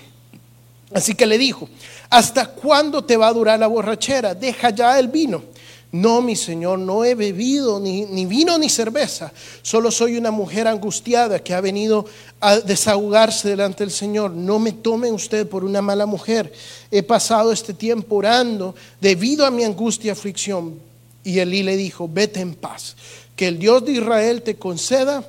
Así 0.91 1.13
que 1.13 1.27
le 1.27 1.37
dijo, 1.37 1.69
¿hasta 2.09 2.47
cuándo 2.47 3.03
te 3.03 3.17
va 3.17 3.27
a 3.27 3.33
durar 3.33 3.59
la 3.59 3.67
borrachera? 3.67 4.33
Deja 4.33 4.71
ya 4.71 4.97
el 4.97 5.09
vino. 5.09 5.43
No, 5.91 6.21
mi 6.21 6.35
Señor, 6.35 6.77
no 6.77 7.03
he 7.03 7.15
bebido 7.15 7.79
ni, 7.79 8.05
ni, 8.05 8.27
vino 8.27 8.57
ni 8.59 8.69
cerveza. 8.69 9.31
Solo 9.63 9.89
soy 9.89 10.17
una 10.17 10.29
mujer 10.29 10.67
angustiada 10.67 11.39
que 11.39 11.53
ha 11.53 11.61
venido 11.61 12.05
a 12.39 12.59
desahogarse 12.59 13.49
delante 13.49 13.83
del 13.83 13.91
Señor. 13.91 14.31
No 14.31 14.59
me 14.59 14.71
tome 14.71 15.11
usted 15.11 15.47
por 15.47 15.63
una 15.63 15.81
mala 15.81 16.05
mujer. 16.05 16.53
He 16.91 17.01
pasado 17.01 17.51
este 17.51 17.73
tiempo 17.73 18.17
orando 18.17 18.75
debido 19.01 19.47
a 19.47 19.51
mi 19.51 19.63
angustia 19.63 20.09
y 20.09 20.11
aflicción. 20.11 20.79
Y 21.23 21.39
Elí 21.39 21.63
le 21.63 21.75
dijo, 21.75 22.07
vete 22.07 22.39
en 22.39 22.53
paz 22.53 22.95
que 23.35 23.47
el 23.47 23.57
Dios 23.57 23.85
de 23.85 23.93
Israel 23.93 24.41
te 24.41 24.57
conceda 24.57 25.23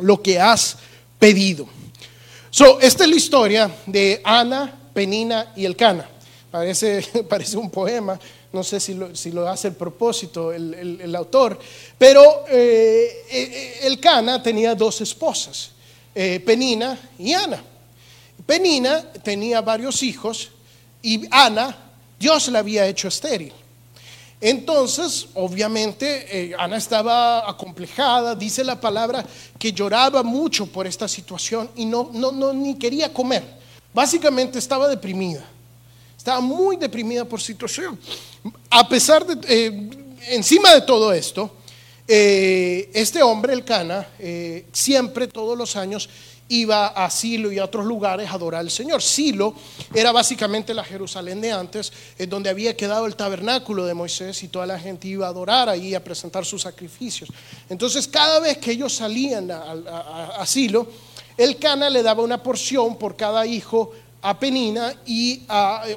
lo 0.00 0.20
que 0.20 0.40
has 0.40 0.76
pedido. 1.18 1.66
So, 2.50 2.80
esta 2.80 3.04
es 3.04 3.10
la 3.10 3.16
historia 3.16 3.76
de 3.86 4.20
Ana, 4.24 4.76
Penina 4.92 5.52
y 5.56 5.64
Elcana. 5.64 6.08
Parece, 6.50 7.06
parece 7.28 7.56
un 7.56 7.70
poema, 7.70 8.18
no 8.56 8.64
sé 8.64 8.80
si 8.80 8.94
lo, 8.94 9.48
hace 9.48 9.68
el 9.68 9.74
propósito 9.74 10.50
el, 10.50 11.14
autor, 11.14 11.58
pero 11.98 12.46
eh, 12.48 13.26
eh, 13.30 13.80
Elcana 13.82 14.42
tenía 14.42 14.74
dos 14.74 15.02
esposas, 15.02 15.72
eh, 16.14 16.40
Penina 16.40 16.98
y 17.18 17.34
Ana. 17.34 17.62
Penina 18.46 19.12
tenía 19.22 19.60
varios 19.60 20.02
hijos 20.02 20.48
y 21.02 21.28
Ana, 21.30 21.76
Dios 22.18 22.48
la 22.48 22.60
había 22.60 22.86
hecho 22.86 23.08
estéril. 23.08 23.52
Entonces, 24.40 25.26
obviamente, 25.34 26.26
eh, 26.30 26.54
Ana 26.58 26.78
estaba 26.78 27.48
acomplejada, 27.50 28.34
dice 28.34 28.64
la 28.64 28.80
palabra 28.80 29.22
que 29.58 29.70
lloraba 29.70 30.22
mucho 30.22 30.64
por 30.64 30.86
esta 30.86 31.06
situación 31.08 31.68
y 31.76 31.84
no, 31.84 32.08
no, 32.10 32.32
no 32.32 32.54
ni 32.54 32.78
quería 32.78 33.12
comer. 33.12 33.44
Básicamente 33.92 34.58
estaba 34.58 34.88
deprimida, 34.88 35.44
estaba 36.26 36.40
muy 36.40 36.76
deprimida 36.76 37.24
por 37.24 37.40
situación. 37.40 37.96
A 38.70 38.88
pesar 38.88 39.24
de, 39.24 39.38
eh, 39.46 39.90
encima 40.30 40.74
de 40.74 40.80
todo 40.80 41.12
esto, 41.12 41.52
eh, 42.08 42.90
este 42.94 43.22
hombre, 43.22 43.52
el 43.52 43.64
Cana, 43.64 44.08
siempre, 44.72 45.28
todos 45.28 45.56
los 45.56 45.76
años, 45.76 46.08
iba 46.48 46.88
a 46.88 47.08
Silo 47.10 47.52
y 47.52 47.60
a 47.60 47.64
otros 47.64 47.86
lugares 47.86 48.28
a 48.28 48.32
adorar 48.32 48.62
al 48.62 48.72
Señor. 48.72 49.02
Silo 49.02 49.54
era 49.94 50.10
básicamente 50.10 50.74
la 50.74 50.82
Jerusalén 50.82 51.40
de 51.40 51.52
antes, 51.52 51.92
donde 52.26 52.50
había 52.50 52.76
quedado 52.76 53.06
el 53.06 53.14
tabernáculo 53.14 53.86
de 53.86 53.94
Moisés 53.94 54.42
y 54.42 54.48
toda 54.48 54.66
la 54.66 54.80
gente 54.80 55.06
iba 55.06 55.26
a 55.26 55.30
adorar 55.30 55.68
ahí, 55.68 55.94
a 55.94 56.02
presentar 56.02 56.44
sus 56.44 56.62
sacrificios. 56.62 57.30
Entonces, 57.68 58.08
cada 58.08 58.40
vez 58.40 58.58
que 58.58 58.72
ellos 58.72 58.92
salían 58.92 59.48
a, 59.52 60.44
Silo, 60.44 60.88
el 61.36 61.56
Cana 61.58 61.88
le 61.88 62.02
daba 62.02 62.24
una 62.24 62.42
porción 62.42 62.98
por 62.98 63.14
cada 63.14 63.46
hijo 63.46 63.92
a 64.22 64.38
Penina 64.38 64.94
y 65.06 65.42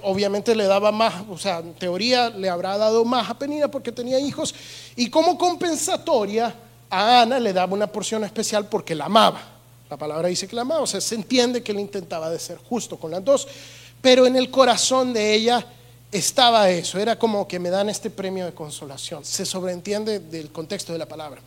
obviamente 0.04 0.56
le 0.56 0.66
daba 0.66 0.92
más, 0.92 1.24
o 1.30 1.38
sea, 1.38 1.60
en 1.60 1.74
teoría 1.74 2.30
le 2.30 2.50
habrá 2.50 2.78
dado 2.78 3.04
más 3.06 3.30
a 3.30 3.38
Penina 3.38 3.70
porque 3.70 3.92
tenía 3.92 4.20
hijos 4.20 4.54
y 4.96 5.10
como 5.10 5.38
compensatoria 5.38 6.54
a 6.90 7.22
Ana 7.22 7.40
le 7.40 7.54
daba 7.54 7.74
una 7.74 7.88
porción 7.88 8.24
especial 8.24 8.68
porque 8.68 8.96
la 8.96 9.06
amaba. 9.06 9.42
La 9.90 9.98
palabra 9.98 10.28
dice 10.28 10.48
que 10.48 10.56
la 10.56 10.62
amaba, 10.62 10.82
o 10.82 10.88
sea, 10.88 11.02
se 11.02 11.16
entiende 11.16 11.64
que 11.64 11.72
él 11.72 11.80
intentaba 11.80 12.30
de 12.30 12.38
ser 12.38 12.58
justo 12.58 12.98
con 12.98 13.10
las 13.10 13.26
dos, 13.26 13.48
pero 14.02 14.28
en 14.28 14.36
el 14.36 14.52
corazón 14.52 15.14
de 15.14 15.34
ella 15.34 15.66
estaba 16.12 16.70
eso, 16.70 17.00
era 17.00 17.18
como 17.18 17.48
que 17.48 17.60
me 17.60 17.70
dan 17.70 17.90
este 17.90 18.12
premio 18.12 18.46
de 18.46 18.54
consolación, 18.54 19.26
se 19.26 19.46
sobreentiende 19.46 20.20
del 20.20 20.52
contexto 20.52 20.94
de 20.94 21.00
la 21.00 21.08
palabra. 21.08 21.42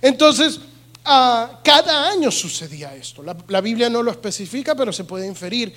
Entonces, 0.00 0.60
ah, 1.04 1.58
cada 1.64 2.08
año 2.08 2.30
sucedía 2.30 2.94
esto, 2.94 3.24
la 3.24 3.60
Biblia 3.60 3.90
no 3.90 4.04
lo 4.04 4.12
especifica, 4.12 4.76
pero 4.76 4.92
se 4.92 5.02
puede 5.02 5.26
inferir 5.26 5.74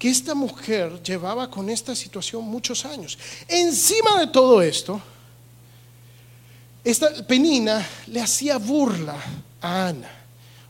que 0.00 0.08
esta 0.08 0.34
mujer 0.34 1.02
llevaba 1.02 1.50
con 1.50 1.68
esta 1.68 1.94
situación 1.94 2.42
muchos 2.44 2.86
años. 2.86 3.18
Encima 3.46 4.18
de 4.18 4.28
todo 4.28 4.62
esto, 4.62 4.98
esta 6.82 7.26
Penina 7.26 7.86
le 8.06 8.22
hacía 8.22 8.56
burla 8.56 9.22
a 9.60 9.88
Ana. 9.88 10.10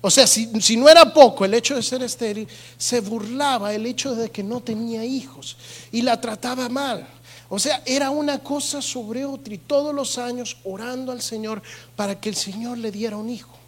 O 0.00 0.10
sea, 0.10 0.26
si, 0.26 0.76
no 0.76 0.88
era 0.88 1.14
poco 1.14 1.44
el 1.44 1.54
hecho 1.54 1.76
de 1.76 1.82
ser 1.84 2.02
estéril, 2.02 2.48
se 2.76 2.98
burlaba 2.98 3.72
el 3.72 3.86
hecho 3.86 4.16
de 4.16 4.32
que 4.32 4.42
no 4.42 4.62
tenía 4.62 5.04
hijos 5.04 5.56
y 5.92 6.02
la 6.02 6.20
trataba 6.20 6.68
mal. 6.68 7.06
O 7.48 7.60
sea, 7.60 7.84
era 7.86 8.10
una 8.10 8.40
cosa 8.40 8.82
sobre 8.82 9.24
otra 9.24 9.54
y 9.54 9.58
todos 9.58 9.94
los 9.94 10.18
años 10.18 10.56
orando 10.64 11.12
al 11.12 11.22
Señor 11.22 11.62
para 11.94 12.20
que 12.20 12.30
el 12.30 12.34
Señor 12.34 12.78
le 12.78 12.90
diera 12.90 13.16
un 13.16 13.30
hijo. 13.30 13.59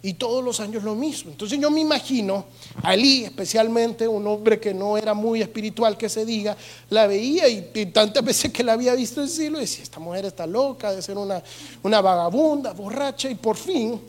Y 0.00 0.14
todos 0.14 0.44
los 0.44 0.60
años 0.60 0.84
lo 0.84 0.94
mismo. 0.94 1.32
Entonces 1.32 1.58
yo 1.58 1.70
me 1.70 1.80
imagino 1.80 2.44
a 2.82 2.94
Elí, 2.94 3.24
especialmente 3.24 4.06
un 4.06 4.26
hombre 4.26 4.60
que 4.60 4.72
no 4.72 4.96
era 4.96 5.12
muy 5.12 5.42
espiritual 5.42 5.96
que 5.96 6.08
se 6.08 6.24
diga, 6.24 6.56
la 6.90 7.06
veía 7.08 7.48
y, 7.48 7.86
tantas 7.86 8.24
veces 8.24 8.52
que 8.52 8.62
la 8.62 8.74
había 8.74 8.94
visto 8.94 9.20
en 9.20 9.28
cielo, 9.28 9.58
decía, 9.58 9.82
esta 9.82 9.98
mujer 9.98 10.26
está 10.26 10.46
loca, 10.46 10.92
de 10.92 11.02
ser 11.02 11.18
una, 11.18 11.42
una 11.82 12.00
vagabunda, 12.00 12.72
borracha, 12.72 13.28
y 13.28 13.34
por 13.34 13.56
fin 13.56 14.00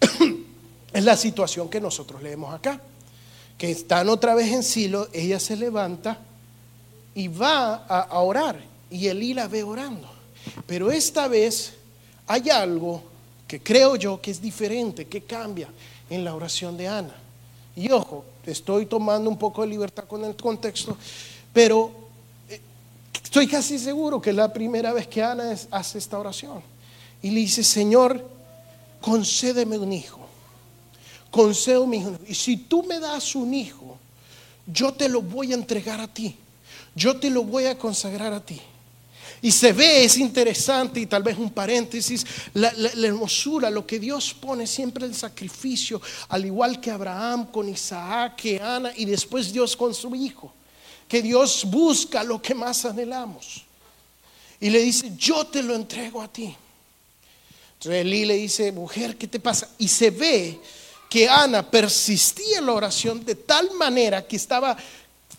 Es 0.92 1.04
la 1.04 1.16
situación 1.16 1.68
que 1.68 1.80
nosotros 1.80 2.22
leemos 2.22 2.52
acá. 2.52 2.80
Que 3.56 3.70
están 3.70 4.08
otra 4.08 4.34
vez 4.34 4.52
en 4.52 4.62
Silo, 4.62 5.08
ella 5.12 5.38
se 5.38 5.56
levanta 5.56 6.18
y 7.14 7.28
va 7.28 7.74
a, 7.74 8.18
orar. 8.20 8.58
Y 8.90 9.06
Elí 9.06 9.34
la 9.34 9.48
ve 9.48 9.62
orando. 9.62 10.10
Pero 10.66 10.90
esta 10.90 11.28
vez 11.28 11.74
hay 12.26 12.50
algo 12.50 13.02
que 13.50 13.60
creo 13.60 13.96
yo 13.96 14.20
que 14.20 14.30
es 14.30 14.40
diferente, 14.40 15.08
que 15.08 15.22
cambia 15.22 15.66
en 16.08 16.24
la 16.24 16.36
oración 16.36 16.76
de 16.76 16.86
Ana. 16.86 17.16
Y 17.74 17.90
ojo, 17.90 18.24
estoy 18.46 18.86
tomando 18.86 19.28
un 19.28 19.36
poco 19.36 19.62
de 19.62 19.66
libertad 19.66 20.04
con 20.04 20.24
el 20.24 20.36
contexto, 20.36 20.96
pero 21.52 21.90
eh, 22.48 22.60
estoy 23.12 23.48
casi 23.48 23.76
seguro 23.80 24.22
que 24.22 24.30
es 24.30 24.36
la 24.36 24.52
primera 24.52 24.92
vez 24.92 25.08
que 25.08 25.20
Ana 25.20 25.56
hace 25.72 25.98
esta 25.98 26.16
oración. 26.16 26.62
y 27.22 27.30
le 27.30 27.40
dice, 27.40 27.64
Señor, 27.64 28.24
concédeme 29.00 29.76
un 29.78 29.92
hijo. 29.92 30.20
Concédeme 31.32 31.84
un 31.84 31.94
hijo. 31.94 32.12
Y 32.28 32.36
si 32.36 32.56
tú 32.56 32.84
me 32.84 33.00
das 33.00 33.34
un 33.34 33.52
hijo, 33.52 33.98
yo 34.64 34.92
te 34.92 35.08
lo 35.08 35.22
voy 35.22 35.50
a 35.50 35.56
entregar 35.56 36.00
a 36.00 36.06
ti. 36.06 36.36
Yo 36.94 37.18
te 37.18 37.28
lo 37.30 37.42
voy 37.42 37.66
a 37.66 37.76
consagrar 37.76 38.32
a 38.32 38.38
ti. 38.38 38.60
Y 39.42 39.50
se 39.50 39.72
ve, 39.72 40.04
es 40.04 40.18
interesante 40.18 41.00
y 41.00 41.06
tal 41.06 41.22
vez 41.22 41.38
un 41.38 41.50
paréntesis, 41.50 42.26
la, 42.54 42.72
hermosura, 43.02 43.70
lo 43.70 43.86
que 43.86 43.98
Dios 43.98 44.34
pone 44.34 44.66
siempre 44.66 45.06
el 45.06 45.14
sacrificio, 45.14 46.00
al 46.28 46.44
igual 46.44 46.80
que 46.80 46.90
Abraham 46.90 47.46
con 47.46 47.68
Isaac, 47.68 48.36
que 48.36 48.60
Ana 48.60 48.92
y 48.94 49.06
después 49.06 49.52
Dios 49.52 49.76
con 49.76 49.94
su 49.94 50.14
hijo. 50.14 50.52
Que 51.08 51.22
Dios 51.22 51.64
busca 51.64 52.22
lo 52.22 52.40
que 52.40 52.54
más 52.54 52.84
anhelamos. 52.84 53.64
Y 54.60 54.68
le 54.68 54.80
dice, 54.80 55.12
yo 55.16 55.46
te 55.46 55.62
lo 55.62 55.74
entrego 55.74 56.20
a 56.20 56.28
ti. 56.28 56.54
Entonces 57.74 58.02
Elí 58.02 58.26
le 58.26 58.34
dice, 58.34 58.70
mujer, 58.72 59.16
¿qué 59.16 59.26
te 59.26 59.40
pasa? 59.40 59.70
Y 59.78 59.88
se 59.88 60.10
ve 60.10 60.60
que 61.08 61.28
Ana 61.28 61.68
persistía 61.68 62.58
en 62.58 62.66
la 62.66 62.72
oración 62.72 63.24
de 63.24 63.34
tal 63.34 63.70
manera 63.72 64.24
que 64.24 64.36
estaba 64.36 64.76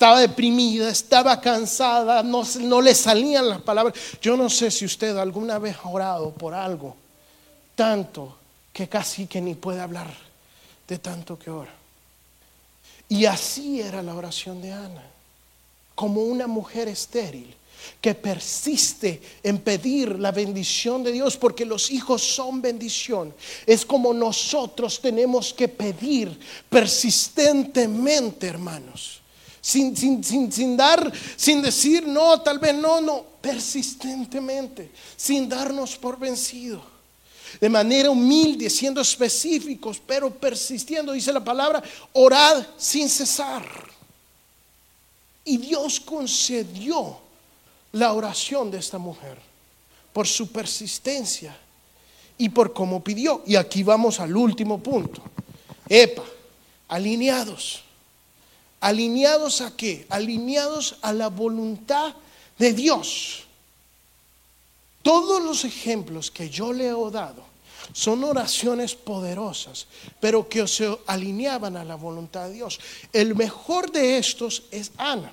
estaba 0.02 0.20
deprimida, 0.20 0.90
estaba 0.90 1.40
cansada, 1.40 2.24
no, 2.24 2.42
no, 2.62 2.82
le 2.82 2.96
salían 2.96 3.48
las 3.48 3.62
palabras. 3.62 3.94
Yo 4.20 4.36
no 4.36 4.50
sé 4.50 4.72
si 4.72 4.84
usted 4.84 5.16
alguna 5.16 5.60
vez 5.60 5.78
ha 5.84 5.90
orado 5.90 6.32
por 6.32 6.56
algo 6.56 6.96
tanto 7.76 8.36
que 8.74 8.90
casi 8.90 9.28
que 9.28 9.40
ni 9.40 9.54
puede 9.54 9.80
hablar 9.80 10.12
de 10.88 10.98
tanto 10.98 11.38
que 11.38 11.52
ora. 11.52 11.72
Y 13.10 13.26
así 13.26 13.80
era 13.80 14.02
la 14.02 14.16
oración 14.16 14.60
de 14.60 14.74
Ana, 14.74 15.04
como 15.94 16.24
una 16.24 16.48
mujer 16.48 16.88
estéril 16.88 17.56
que 18.02 18.16
persiste 18.16 19.22
en 19.44 19.60
pedir 19.60 20.18
la 20.18 20.32
bendición 20.32 21.04
de 21.04 21.12
Dios, 21.12 21.38
porque 21.38 21.64
los 21.64 21.92
hijos 21.92 22.24
son 22.24 22.60
bendición. 22.60 23.36
Es 23.68 23.86
como 23.86 24.16
nosotros 24.16 25.00
tenemos 25.00 25.54
que 25.54 25.68
pedir 25.68 26.40
persistentemente, 26.72 28.48
hermanos 28.48 29.21
sin, 29.62 29.96
sin, 30.24 30.76
dar, 30.76 31.12
sin 31.36 31.62
decir 31.62 32.08
no, 32.08 32.42
tal 32.42 32.58
vez 32.58 32.74
no, 32.74 33.00
no, 33.00 33.24
persistentemente, 33.40 34.92
sin 35.16 35.48
darnos 35.48 35.96
por 35.98 36.18
vencido. 36.18 36.84
De 37.60 37.70
manera 37.70 38.10
humilde, 38.10 38.70
siendo 38.70 39.02
específicos, 39.02 40.02
pero 40.06 40.34
persistiendo, 40.34 41.12
dice 41.12 41.32
la 41.32 41.44
palabra, 41.44 41.84
orad 42.14 42.66
sin 42.78 43.08
cesar. 43.08 43.66
Y 45.44 45.58
Dios 45.58 46.00
concedió 46.00 47.20
la 47.92 48.14
oración 48.14 48.72
de 48.72 48.80
esta 48.80 48.98
mujer 48.98 49.38
por 50.14 50.28
su 50.28 50.52
persistencia 50.52 51.56
y 52.38 52.50
por 52.50 52.74
cómo 52.74 53.04
pidió. 53.04 53.44
Y 53.46 53.58
aquí 53.58 53.84
vamos 53.84 54.20
al 54.20 54.36
último 54.36 54.82
punto. 54.82 55.22
Epa, 55.90 56.24
alineados 56.88 57.84
¿Alineados 58.82 59.62
a 59.62 59.76
qué? 59.78 60.06
Alineados 60.10 60.98
a 61.02 61.14
la 61.14 61.30
voluntad 61.30 62.16
de 62.58 62.74
Dios. 62.74 63.44
Todos 65.04 65.42
los 65.42 65.64
ejemplos 65.64 66.30
que 66.30 66.50
yo 66.50 66.74
le 66.74 66.88
he 66.88 67.12
dado 67.12 67.44
son 67.94 68.24
oraciones 68.24 68.96
poderosas, 68.96 69.88
pero 70.20 70.48
que 70.48 70.68
se 70.68 70.98
alineaban 71.08 71.78
a 71.78 71.84
la 71.84 71.96
voluntad 71.96 72.48
de 72.48 72.54
Dios. 72.54 72.80
El 73.14 73.36
mejor 73.36 73.92
de 73.92 74.18
estos 74.18 74.64
es 74.72 74.92
Ana. 74.98 75.32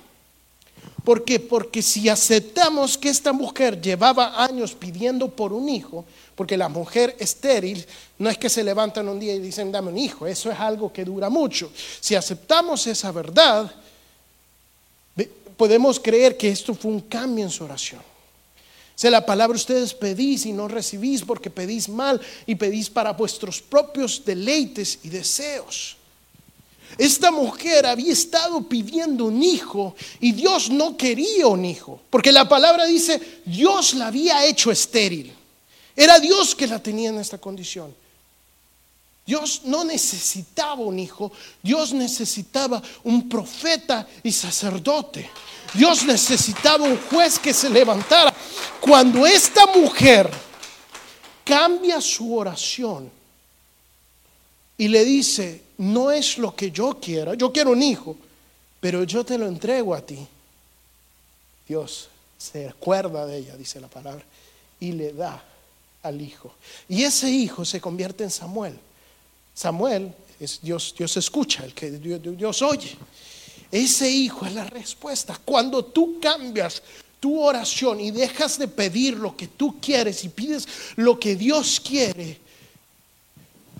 ¿Por 1.03 1.25
qué? 1.25 1.39
Porque 1.39 1.81
si 1.81 2.09
aceptamos 2.09 2.97
que 2.97 3.09
esta 3.09 3.33
mujer 3.33 3.81
llevaba 3.81 4.43
años 4.43 4.73
pidiendo 4.73 5.29
por 5.29 5.53
un 5.53 5.69
hijo, 5.69 6.05
porque 6.39 6.55
la 6.55 6.69
mujer 6.69 7.17
estéril 7.19 7.85
no 8.17 8.29
es 8.29 8.37
que 8.37 8.47
se 8.47 8.63
levantan 8.63 9.09
un 9.09 9.19
día 9.19 9.35
y 9.35 9.39
dicen, 9.39 9.73
dame 9.73 9.89
un 9.89 9.97
hijo, 9.97 10.25
eso 10.25 10.49
es 10.49 10.57
algo 10.57 10.89
que 10.93 11.03
dura 11.03 11.29
mucho. 11.29 11.69
Si 11.99 12.15
aceptamos 12.15 12.87
esa 12.87 13.11
verdad, 13.11 13.69
podemos 15.57 15.99
creer 15.99 16.37
que 16.37 16.47
esto 16.47 16.73
fue 16.73 16.91
un 16.91 17.01
cambio 17.01 17.43
en 17.43 17.51
su 17.51 17.65
oración. 17.65 18.01
Si 18.95 19.09
la 19.09 19.25
palabra 19.25 19.57
ustedes 19.57 19.93
pedís 19.93 20.45
y 20.45 20.53
no 20.53 20.69
recibís 20.69 21.23
porque 21.23 21.49
pedís 21.49 21.89
mal 21.89 22.21
y 22.45 22.55
pedís 22.55 22.89
para 22.89 23.11
vuestros 23.11 23.61
propios 23.61 24.23
deleites 24.23 24.99
y 25.03 25.09
deseos. 25.09 25.97
Esta 26.97 27.31
mujer 27.31 27.85
había 27.85 28.13
estado 28.13 28.61
pidiendo 28.61 29.25
un 29.25 29.43
hijo 29.43 29.93
y 30.21 30.31
Dios 30.31 30.69
no 30.69 30.95
quería 30.95 31.47
un 31.47 31.65
hijo, 31.65 31.99
porque 32.09 32.31
la 32.31 32.47
palabra 32.47 32.85
dice, 32.85 33.41
Dios 33.43 33.93
la 33.95 34.07
había 34.07 34.45
hecho 34.45 34.71
estéril. 34.71 35.33
Era 35.99 36.17
Dios 36.17 36.55
que 36.55 36.65
la 36.65 36.81
tenía 36.81 37.09
en 37.09 37.19
esta 37.19 37.37
condición. 37.37 37.93
Dios 39.25 39.63
no 39.65 39.83
necesitaba 39.83 40.81
un 40.81 40.97
hijo, 40.97 41.29
Dios 41.61 41.91
necesitaba 41.91 42.81
un 43.03 43.27
profeta 43.27 44.07
y 44.23 44.31
sacerdote. 44.31 45.29
Dios 45.73 46.05
necesitaba 46.05 46.85
un 46.85 46.97
juez 47.01 47.37
que 47.37 47.53
se 47.53 47.69
levantara. 47.69 48.33
Cuando 48.79 49.27
esta 49.27 49.65
mujer 49.65 50.31
cambia 51.43 51.99
su 51.99 52.33
oración 52.33 53.11
y 54.77 54.87
le 54.87 55.03
dice, 55.03 55.63
no 55.79 56.11
es 56.11 56.37
lo 56.37 56.55
que 56.55 56.71
yo 56.71 56.97
quiero, 56.97 57.33
yo 57.33 57.51
quiero 57.51 57.71
un 57.71 57.83
hijo, 57.83 58.15
pero 58.79 59.03
yo 59.03 59.25
te 59.25 59.37
lo 59.37 59.47
entrego 59.47 59.93
a 59.93 59.99
ti. 59.99 60.25
Dios 61.67 62.07
se 62.37 62.69
acuerda 62.69 63.25
de 63.25 63.39
ella, 63.39 63.57
dice 63.57 63.81
la 63.81 63.89
palabra, 63.89 64.23
y 64.79 64.93
le 64.93 65.11
da 65.11 65.43
al 66.03 66.21
hijo. 66.21 66.53
Y 66.87 67.03
ese 67.03 67.29
hijo 67.29 67.65
se 67.65 67.81
convierte 67.81 68.23
en 68.23 68.31
Samuel. 68.31 68.79
Samuel 69.53 70.13
es 70.39 70.59
Dios, 70.61 70.93
Dios 70.97 71.17
escucha, 71.17 71.65
el 71.65 71.73
que 71.73 71.91
Dios, 71.91 72.21
Dios 72.23 72.61
oye. 72.61 72.95
Ese 73.71 74.09
hijo 74.09 74.45
es 74.45 74.53
la 74.53 74.65
respuesta. 74.65 75.39
Cuando 75.43 75.85
tú 75.85 76.19
cambias 76.19 76.81
tu 77.19 77.41
oración 77.41 77.99
y 77.99 78.11
dejas 78.11 78.57
de 78.57 78.67
pedir 78.67 79.17
lo 79.17 79.35
que 79.35 79.47
tú 79.47 79.79
quieres 79.79 80.23
y 80.23 80.29
pides 80.29 80.67
lo 80.95 81.19
que 81.19 81.35
Dios 81.35 81.79
quiere, 81.79 82.39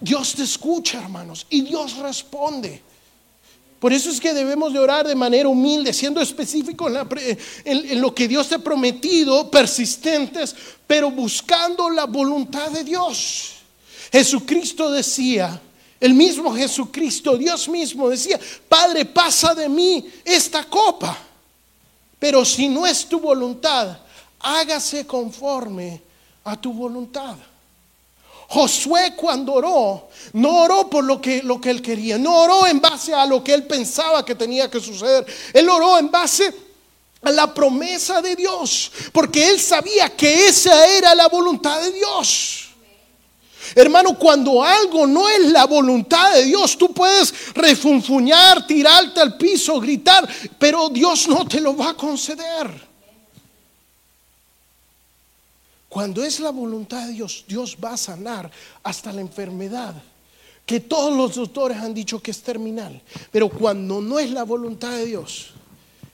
Dios 0.01 0.33
te 0.35 0.43
escucha, 0.43 1.01
hermanos, 1.01 1.45
y 1.49 1.61
Dios 1.61 1.97
responde. 1.97 2.88
Por 3.79 3.93
eso 3.93 4.09
es 4.09 4.19
que 4.19 4.33
debemos 4.33 4.73
de 4.73 4.79
orar 4.79 5.07
de 5.07 5.15
manera 5.15 5.47
humilde, 5.47 5.93
siendo 5.93 6.19
específico 6.19 6.89
en, 7.63 8.01
lo 8.01 8.13
que 8.13 8.27
Dios 8.27 8.49
te 8.49 8.55
ha 8.55 8.59
prometido, 8.59 9.49
persistentes, 9.49 10.53
pero 10.85 11.09
buscando 11.09 11.89
la 11.89 12.05
voluntad 12.05 12.69
de 12.71 12.83
Dios. 12.83 13.53
Jesucristo 14.11 14.91
decía, 14.91 15.61
el 15.99 16.13
mismo 16.13 16.53
Jesucristo, 16.53 17.37
Dios 17.37 17.69
mismo 17.69 18.09
decía, 18.09 18.37
Padre, 18.67 19.05
pasa 19.05 19.55
de 19.55 19.69
mí 19.69 20.05
esta 20.25 20.65
copa, 20.65 21.17
pero 22.19 22.43
si 22.43 22.67
no 22.67 22.85
es 22.85 23.05
tu 23.05 23.19
voluntad, 23.21 23.97
hágase 24.39 25.07
conforme 25.07 26.01
a 26.43 26.59
tu 26.59 26.73
voluntad. 26.73 27.37
Josué 28.49 29.13
cuando 29.15 29.53
oró, 29.53 30.09
no 30.33 30.63
oró 30.63 30.89
por 30.89 31.03
lo 31.03 31.21
que, 31.21 31.43
lo 31.43 31.61
que 31.61 31.69
él 31.69 31.83
quería, 31.83 32.17
no 32.17 32.35
oró 32.35 32.65
en 32.65 32.81
base 32.81 33.13
a 33.13 33.23
lo 33.27 33.43
que 33.43 33.53
él 33.53 33.67
pensaba 33.67 34.25
que 34.25 34.33
tenía 34.33 34.71
que 34.71 34.79
suceder, 34.79 35.23
él 35.53 35.69
oró 35.69 35.99
en 35.99 36.09
base 36.09 36.51
a 37.21 37.29
la 37.29 37.53
promesa 37.53 38.23
de 38.23 38.35
Dios, 38.35 38.91
porque 39.11 39.47
él 39.47 39.59
sabía 39.59 40.09
que 40.09 40.47
esa 40.47 40.87
era 40.87 41.13
la 41.13 41.27
voluntad 41.27 41.79
de 41.79 41.91
Dios. 41.91 42.69
Hermano, 43.75 44.17
cuando 44.17 44.63
algo 44.63 45.05
no 45.05 45.29
es 45.29 45.51
la 45.51 45.65
voluntad 45.65 46.33
de 46.33 46.45
Dios, 46.45 46.75
tú 46.75 46.91
puedes 46.91 47.53
refunfuñar, 47.53 48.65
tirarte 48.65 49.19
al 49.19 49.37
piso, 49.37 49.79
gritar, 49.79 50.27
pero 50.57 50.89
Dios 50.89 51.27
no 51.27 51.47
te 51.47 51.61
lo 51.61 51.77
va 51.77 51.91
a 51.91 51.93
conceder. 51.93 52.88
Cuando 55.89 56.23
es 56.23 56.39
la 56.39 56.51
voluntad 56.51 57.07
de 57.07 57.13
Dios, 57.13 57.43
Dios 57.47 57.75
va 57.83 57.93
a 57.93 57.97
sanar 57.97 58.49
hasta 58.83 59.11
la 59.11 59.21
enfermedad 59.21 59.95
que 60.65 60.79
todos 60.79 61.17
los 61.17 61.35
doctores 61.35 61.77
han 61.77 61.95
dicho 61.95 62.21
que 62.21 62.29
es 62.29 62.43
terminal. 62.43 63.01
Pero 63.31 63.49
cuando 63.49 63.99
no 63.99 64.19
es 64.19 64.29
la 64.29 64.43
voluntad 64.43 64.91
de 64.91 65.05
Dios, 65.05 65.51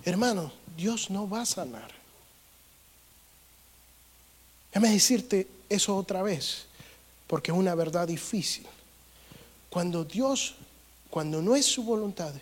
hermano, 0.06 0.52
Dios 0.78 1.10
no 1.10 1.30
va 1.30 1.42
a 1.42 1.46
sanar. 1.46 1.92
Déjame 4.74 4.92
decirte 4.92 5.48
eso 5.70 5.96
otra 5.96 6.22
vez, 6.22 6.66
porque 7.28 7.52
es 7.52 7.58
una 7.58 7.76
verdad 7.76 8.08
difícil. 8.08 8.66
Cuando 9.70 10.04
Dios, 10.04 10.56
cuando 11.10 11.42
no 11.42 11.56
es 11.56 11.66
su 11.66 11.84
voluntad, 11.84 12.34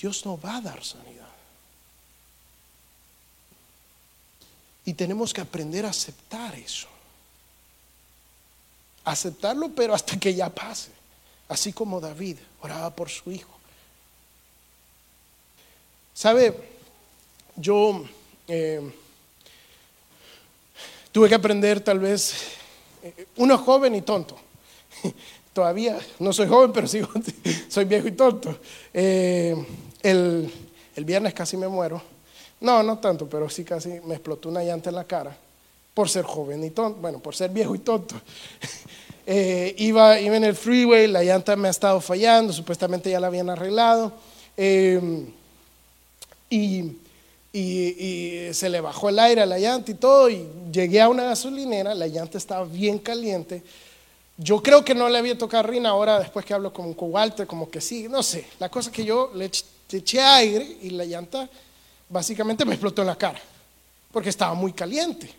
Dios 0.00 0.24
no 0.24 0.40
va 0.40 0.56
a 0.56 0.60
dar 0.60 0.84
sanidad. 0.84 1.17
Y 4.88 4.94
tenemos 4.94 5.34
que 5.34 5.42
aprender 5.42 5.84
a 5.84 5.90
aceptar 5.90 6.54
eso. 6.54 6.88
Aceptarlo, 9.04 9.68
pero 9.68 9.92
hasta 9.92 10.18
que 10.18 10.34
ya 10.34 10.48
pase. 10.48 10.88
Así 11.46 11.74
como 11.74 12.00
David 12.00 12.38
oraba 12.62 12.88
por 12.96 13.10
su 13.10 13.30
hijo. 13.30 13.50
¿Sabe? 16.14 16.54
Yo 17.54 18.02
eh, 18.46 18.80
tuve 21.12 21.28
que 21.28 21.34
aprender 21.34 21.80
tal 21.82 21.98
vez 21.98 22.32
eh, 23.02 23.26
uno 23.36 23.58
joven 23.58 23.94
y 23.94 24.00
tonto. 24.00 24.38
Todavía 25.52 25.98
no 26.18 26.32
soy 26.32 26.48
joven, 26.48 26.72
pero 26.72 26.88
sigo, 26.88 27.10
soy 27.68 27.84
viejo 27.84 28.08
y 28.08 28.12
tonto. 28.12 28.58
Eh, 28.94 29.54
el, 30.02 30.50
el 30.96 31.04
viernes 31.04 31.34
casi 31.34 31.58
me 31.58 31.68
muero. 31.68 32.17
No, 32.60 32.82
no 32.82 32.98
tanto, 32.98 33.28
pero 33.28 33.48
sí 33.48 33.64
casi 33.64 34.00
me 34.04 34.14
explotó 34.14 34.48
una 34.48 34.62
llanta 34.62 34.90
en 34.90 34.96
la 34.96 35.04
cara 35.04 35.36
por 35.94 36.08
ser 36.08 36.24
joven 36.24 36.62
y 36.62 36.70
tonto, 36.70 37.00
bueno, 37.00 37.18
por 37.18 37.34
ser 37.34 37.50
viejo 37.50 37.74
y 37.74 37.80
tonto. 37.80 38.14
Eh, 39.30 39.74
iba, 39.76 40.18
iba 40.18 40.38
en 40.38 40.44
el 40.44 40.56
freeway, 40.56 41.06
la 41.06 41.22
llanta 41.22 41.54
me 41.54 41.68
ha 41.68 41.70
estado 41.70 42.00
fallando, 42.00 42.50
supuestamente 42.50 43.10
ya 43.10 43.20
la 43.20 43.26
habían 43.26 43.50
arreglado. 43.50 44.10
Eh, 44.56 45.26
y, 46.48 46.94
se 48.52 48.70
le 48.70 48.80
bajó 48.80 49.10
el 49.10 49.18
aire 49.18 49.42
a 49.42 49.46
la 49.46 49.58
llanta 49.58 49.90
y 49.90 49.94
todo, 49.94 50.30
y 50.30 50.48
llegué 50.72 51.02
a 51.02 51.10
una 51.10 51.24
gasolinera, 51.24 51.94
la 51.94 52.06
llanta 52.06 52.38
estaba 52.38 52.64
bien 52.64 52.98
caliente. 52.98 53.62
Yo 54.38 54.62
creo 54.62 54.82
que 54.82 54.94
no 54.94 55.10
le 55.10 55.18
había 55.18 55.36
tocado 55.36 55.64
Rina, 55.64 55.90
ahora 55.90 56.20
después 56.20 56.46
que 56.46 56.54
hablo 56.54 56.72
con, 56.72 56.94
con 56.94 57.12
Walter, 57.12 57.46
como 57.46 57.68
que 57.68 57.82
sí, 57.82 58.08
no 58.08 58.22
sé. 58.22 58.46
La 58.58 58.70
cosa 58.70 58.90
que 58.90 59.04
yo 59.04 59.30
le 59.34 59.50
eché 59.92 60.22
aire 60.22 60.78
y 60.80 60.88
la 60.88 61.04
llanta 61.04 61.50
básicamente 62.08 62.64
me 62.64 62.74
explotó 62.74 63.02
en 63.02 63.08
la 63.08 63.16
cara, 63.16 63.40
porque 64.12 64.28
estaba 64.28 64.54
muy 64.54 64.72
caliente 64.72 65.34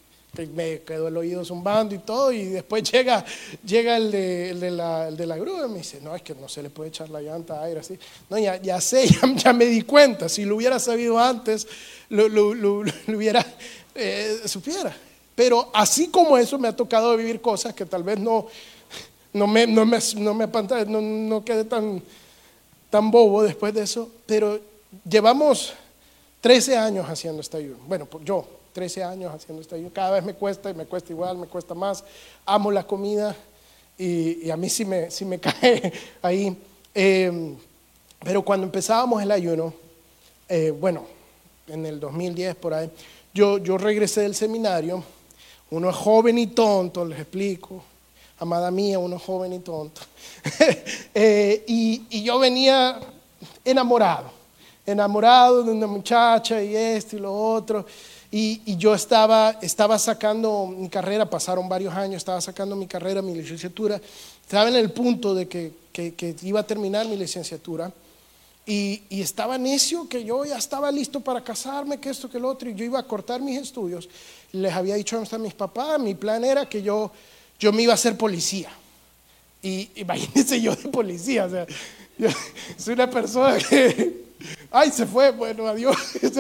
me 0.54 0.82
quedó 0.82 1.08
el 1.08 1.18
oído 1.18 1.44
zumbando 1.44 1.96
y 1.96 2.00
todo, 2.00 2.32
y 2.32 2.46
después 2.46 2.84
llega, 2.92 3.26
llega 3.66 3.98
el, 3.98 4.12
de, 4.12 4.72
la, 4.72 5.38
grúa 5.38 5.66
y 5.66 5.70
me 5.70 5.78
dice, 5.80 6.00
no, 6.02 6.16
es 6.16 6.22
que 6.22 6.36
no 6.36 6.48
se 6.48 6.64
le 6.64 6.70
puede 6.70 6.90
echar 6.90 7.10
la 7.10 7.22
llanta 7.22 7.60
a 7.60 7.64
aire 7.66 7.80
así. 7.80 7.98
No, 8.30 8.38
ya, 8.38 8.58
ya 8.58 8.80
sé, 8.80 9.08
ya, 9.36 9.54
me 9.54 9.66
di 9.66 9.82
cuenta, 9.82 10.30
si 10.30 10.46
lo 10.46 10.56
hubiera 10.56 10.80
sabido 10.80 11.20
antes, 11.20 11.68
lo, 12.10 12.26
hubiera, 12.26 13.46
eh, 13.96 14.42
supiera. 14.46 14.96
Pero 15.36 15.70
así 15.74 16.10
como 16.10 16.38
eso 16.38 16.60
me 16.60 16.68
ha 16.68 16.76
tocado 16.76 17.16
vivir 17.16 17.42
cosas 17.42 17.74
que 17.74 17.86
tal 17.86 18.04
vez 18.04 18.20
no, 18.20 18.48
no 19.34 19.48
me, 19.48 19.66
no 19.66 19.86
me, 19.86 20.00
no 20.18 20.34
me 20.34 20.48
no, 20.88 21.02
no 21.02 21.46
quede 21.46 21.64
tan, 21.64 22.02
tan 22.90 23.10
bobo 23.10 23.44
después 23.44 23.74
de 23.74 23.84
eso, 23.84 24.10
pero 24.26 24.60
llevamos 25.10 25.74
13 26.42 26.78
años 26.78 27.06
haciendo 27.10 27.42
este 27.42 27.58
ayuno. 27.58 27.78
Bueno, 27.88 28.08
yo, 28.24 28.46
13 28.74 29.04
años 29.04 29.34
haciendo 29.34 29.62
esto. 29.62 29.76
Cada 29.94 30.12
vez 30.12 30.24
me 30.24 30.34
cuesta 30.34 30.70
y 30.70 30.74
me 30.74 30.86
cuesta 30.86 31.12
igual, 31.12 31.38
me 31.38 31.48
cuesta 31.48 31.74
más. 31.74 32.04
Amo 32.46 32.72
la 32.72 32.86
comida 32.86 33.36
y, 33.98 34.50
a 34.50 34.56
mí 34.56 34.70
sí 34.70 34.86
me, 34.86 35.10
cae 35.42 35.92
ahí. 36.22 36.56
Em, 36.94 37.56
pero 38.24 38.42
cuando 38.44 38.66
empezábamos 38.66 39.22
el 39.22 39.32
ayuno, 39.32 39.74
eh, 40.48 40.72
bueno, 40.72 41.06
en 41.68 41.86
el 41.86 42.00
2010 42.00 42.56
por 42.56 42.74
ahí, 42.74 42.90
yo, 43.34 43.60
regresé 43.78 44.22
del 44.22 44.36
seminario. 44.36 45.04
Uno 45.72 45.90
es 45.90 45.96
joven 45.96 46.38
y 46.38 46.48
tonto, 46.48 47.06
les 47.06 47.20
explico. 47.20 47.84
Amada 48.40 48.72
mía, 48.72 48.98
uno 48.98 49.20
joven 49.20 49.54
y 49.54 49.60
tonto. 49.60 50.02
Eh, 51.14 51.66
y 51.68 52.24
yo 52.24 52.40
venía 52.40 53.00
enamorado, 53.66 54.32
enamorado 54.92 55.64
de 55.64 55.72
una 55.72 55.88
muchacha 55.88 56.62
y 56.62 56.76
esto 56.76 57.16
y 57.16 57.20
lo 57.20 57.34
otro. 57.34 57.86
Y, 58.32 58.78
yo 58.78 58.94
estaba, 58.94 59.58
estaba 59.62 59.98
sacando 59.98 60.68
mi 60.68 60.88
carrera, 60.88 61.28
pasaron 61.28 61.68
varios 61.68 61.94
años, 61.96 62.18
estaba 62.18 62.40
sacando 62.42 62.76
mi 62.76 62.86
carrera, 62.86 63.22
mi 63.22 63.34
licenciatura, 63.34 64.00
estaba 64.42 64.70
en 64.70 64.76
el 64.76 64.92
punto 64.92 65.34
de 65.34 65.48
que, 65.48 65.72
que, 65.92 66.36
iba 66.44 66.60
a 66.60 66.68
terminar 66.68 67.08
mi 67.08 67.18
licenciatura. 67.18 67.92
Y, 68.68 69.02
y, 69.10 69.22
estaba 69.22 69.58
necio 69.58 70.08
que 70.08 70.24
yo 70.24 70.46
ya 70.46 70.58
estaba 70.58 70.92
listo 70.92 71.22
para 71.22 71.44
casarme, 71.44 72.00
que 72.00 72.12
esto, 72.12 72.30
que 72.30 72.40
lo 72.40 72.50
otro, 72.50 72.70
y 72.70 72.76
yo 72.76 72.86
iba 72.86 73.00
a 73.00 73.04
cortar 73.04 73.42
mis 73.42 73.60
estudios. 73.60 74.08
Les 74.52 74.74
había 74.74 74.94
dicho 74.94 75.20
a 75.32 75.38
mis 75.40 75.56
papás, 75.56 76.00
mi 76.00 76.14
plan 76.14 76.44
era 76.44 76.70
que 76.70 76.84
yo, 76.84 77.12
yo 77.60 77.74
me 77.74 77.82
iba 77.82 77.94
a 77.94 77.96
hacer 77.96 78.16
policía. 78.16 78.70
Y 79.64 79.90
imagínense 79.96 80.62
yo 80.62 80.76
de 80.76 80.90
policía, 80.90 81.46
o 81.46 81.50
sea, 81.50 81.66
yo 82.18 82.30
soy 82.78 82.94
una 82.94 83.10
persona 83.10 83.58
que, 83.58 84.29
ay, 84.72 84.92
se 84.92 85.06
fue, 85.06 85.32
bueno, 85.32 85.68
adiós. 85.68 85.96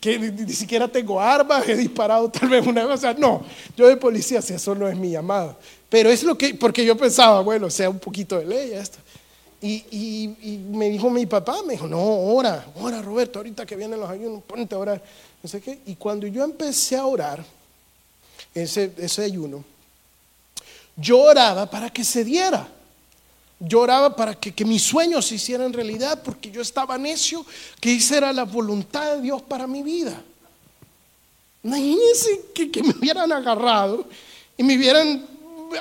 Que 0.00 0.18
ni, 0.18 0.54
siquiera 0.54 0.88
tengo 0.88 1.20
armas, 1.20 1.68
he 1.68 1.76
disparado 1.76 2.30
tal 2.30 2.48
vez 2.48 2.66
una 2.66 2.86
vez, 2.86 2.94
o 2.94 3.00
sea, 3.02 3.12
no, 3.12 3.44
yo 3.76 3.86
de 3.86 3.98
policía, 3.98 4.40
si 4.40 4.54
eso 4.54 4.74
no 4.74 4.88
es 4.88 4.96
mi 4.96 5.10
llamado. 5.10 5.58
Pero 5.90 6.08
es 6.08 6.22
lo 6.22 6.38
que, 6.38 6.54
porque 6.54 6.86
yo 6.86 6.96
pensaba, 6.96 7.42
bueno, 7.42 7.68
sea 7.68 7.90
un 7.90 7.98
poquito 7.98 8.38
de 8.38 8.46
ley 8.46 8.72
esto. 8.72 8.96
Y, 9.60 9.84
y, 10.42 10.56
me 10.70 10.88
dijo 10.88 11.10
mi 11.10 11.26
papá, 11.26 11.62
me 11.66 11.74
dijo, 11.74 11.86
no, 11.86 12.00
ora, 12.00 12.64
ora 12.76 13.02
Roberto, 13.02 13.40
ahorita 13.40 13.66
que 13.66 13.76
vienen 13.76 14.00
los 14.00 14.08
ayunos, 14.08 14.42
ponte 14.44 14.74
a 14.74 14.78
orar. 14.78 15.02
No 15.42 15.50
sé 15.50 15.60
qué. 15.60 15.80
Y 15.84 15.96
cuando 15.96 16.26
yo 16.26 16.42
empecé 16.44 16.96
a 16.96 17.04
orar, 17.04 17.44
ese, 18.54 18.92
ese 18.96 19.22
ayuno, 19.22 19.62
yo 20.96 21.20
oraba 21.20 21.68
para 21.68 21.90
que 21.90 22.04
se 22.04 22.24
diera. 22.24 22.66
Lloraba 23.60 24.16
para 24.16 24.34
que, 24.34 24.52
que, 24.52 24.64
mis 24.64 24.82
sueños 24.82 25.26
se 25.26 25.34
hicieran 25.34 25.72
realidad 25.72 26.22
porque 26.24 26.50
yo 26.50 26.62
estaba 26.62 26.96
necio 26.96 27.44
que 27.78 27.94
esa 27.94 28.16
era 28.16 28.32
la 28.32 28.44
voluntad 28.44 29.16
de 29.16 29.22
Dios 29.22 29.42
para 29.42 29.66
mi 29.66 29.82
vida. 29.82 30.22
Imagínense 31.62 32.40
que, 32.54 32.70
que 32.70 32.82
me 32.82 32.90
hubieran 32.90 33.30
agarrado 33.30 34.08
y 34.56 34.62
me 34.62 34.76
hubieran 34.76 35.26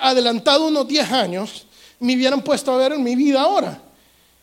adelantado 0.02 0.68
unos 0.68 0.88
10 0.88 1.12
años, 1.12 1.66
me 2.00 2.16
hubieran 2.16 2.42
puesto 2.42 2.72
a 2.74 2.78
ver 2.78 2.94
en 2.94 3.04
mi 3.04 3.16
vida 3.16 3.42
ahora. 3.42 3.82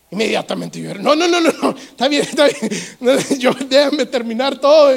Inmediatamente 0.09 0.81
yo 0.81 0.93
no, 0.95 1.15
no, 1.15 1.27
no, 1.27 1.41
no, 1.41 1.51
no, 1.61 1.69
está 1.77 2.07
bien, 2.07 2.23
está 2.23 2.47
bien, 2.47 3.39
yo 3.39 3.51
déjame 3.67 4.05
terminar 4.05 4.57
todo, 4.57 4.95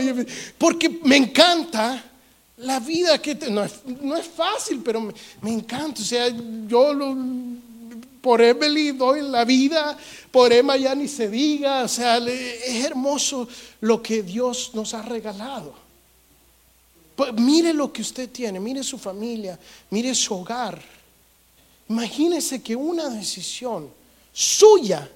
porque 0.56 1.00
me 1.02 1.16
encanta 1.16 2.04
la 2.58 2.78
vida 2.78 3.20
que 3.20 3.34
no, 3.50 3.64
es, 3.64 3.80
no, 3.84 4.16
es, 4.16 4.26
fácil, 4.26 4.80
pero 4.84 5.00
me, 5.00 5.12
me 5.42 5.52
encanta, 5.52 6.00
o 6.00 6.04
sea, 6.04 6.28
yo 6.68 6.94
lo, 6.94 7.16
por 8.20 8.40
Emily 8.40 8.92
doy 8.92 9.22
la 9.22 9.44
vida, 9.44 9.96
por 10.30 10.52
Emma 10.52 10.76
ya 10.76 10.94
ni 10.94 11.08
se 11.08 11.28
diga, 11.28 11.82
o 11.84 11.88
sea, 11.88 12.18
es 12.18 12.84
hermoso 12.84 13.48
lo 13.80 14.02
que 14.02 14.22
Dios 14.22 14.70
nos 14.74 14.94
ha 14.94 15.02
regalado. 15.02 15.74
Mire 17.36 17.74
lo 17.74 17.92
que 17.92 18.02
usted 18.02 18.30
tiene, 18.30 18.60
mire 18.60 18.82
su 18.82 18.98
familia, 18.98 19.58
mire 19.90 20.14
su 20.14 20.34
hogar. 20.34 20.80
Imagínese 21.88 22.62
que 22.62 22.74
una 22.76 23.08
decisión 23.10 23.90
suya 24.32 25.10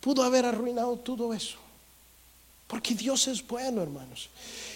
pudo 0.00 0.22
haber 0.22 0.44
arruinado 0.44 0.96
todo 0.96 1.32
eso. 1.32 1.56
Porque 2.66 2.94
Dios 2.94 3.26
es 3.28 3.46
bueno, 3.46 3.82
hermanos. 3.82 4.28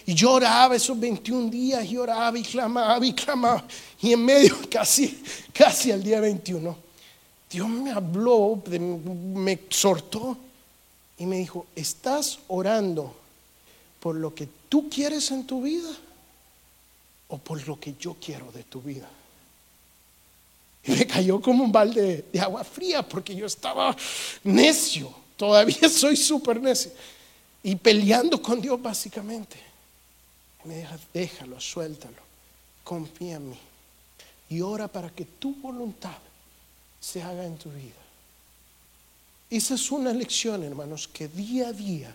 Y 0.06 0.14
yo 0.14 0.32
oraba 0.32 0.74
esos 0.74 0.98
21 0.98 1.50
días, 1.50 1.84
y 1.84 1.98
oraba 1.98 2.38
y 2.38 2.42
clamaba 2.42 3.04
y 3.04 3.12
clamaba. 3.12 3.64
Y 4.00 4.12
en 4.12 4.24
medio, 4.24 4.56
casi, 4.70 5.22
casi 5.52 5.92
al 5.92 6.02
día 6.02 6.18
21, 6.20 6.74
Dios 7.52 7.68
me 7.68 7.92
habló, 7.92 8.62
me 8.80 9.52
exhortó 9.52 10.38
y 11.18 11.26
me 11.26 11.36
dijo, 11.36 11.66
¿estás 11.76 12.38
orando 12.48 13.14
por 14.00 14.16
lo 14.16 14.34
que 14.34 14.48
tú 14.70 14.88
quieres 14.88 15.30
en 15.32 15.46
tu 15.46 15.60
vida 15.60 15.90
o 17.28 17.36
por 17.36 17.68
lo 17.68 17.78
que 17.78 17.94
yo 18.00 18.16
quiero 18.18 18.50
de 18.52 18.64
tu 18.64 18.80
vida? 18.80 19.06
Y 20.84 20.92
me 20.92 21.06
cayó 21.06 21.42
como 21.42 21.64
un 21.64 21.70
balde 21.70 22.24
de 22.32 22.40
agua 22.40 22.64
fría 22.64 23.06
porque 23.06 23.34
yo 23.36 23.44
estaba 23.44 23.94
necio, 24.44 25.14
todavía 25.36 25.88
soy 25.90 26.16
súper 26.16 26.58
necio 26.58 26.90
y 27.62 27.76
peleando 27.76 28.40
con 28.40 28.62
Dios 28.62 28.80
básicamente. 28.80 29.58
Y 30.64 30.68
me 30.68 30.78
dijo, 30.78 30.94
déjalo, 31.12 31.60
suéltalo, 31.60 32.22
confía 32.82 33.36
en 33.36 33.50
mí 33.50 33.58
y 34.48 34.62
ora 34.62 34.88
para 34.88 35.10
que 35.10 35.26
tu 35.26 35.54
voluntad 35.56 36.16
se 37.02 37.20
haga 37.20 37.44
en 37.44 37.58
tu 37.58 37.68
vida. 37.70 38.00
Esa 39.50 39.74
es 39.74 39.90
una 39.90 40.12
lección, 40.12 40.62
hermanos, 40.62 41.08
que 41.12 41.28
día 41.28 41.68
a 41.68 41.72
día, 41.72 42.14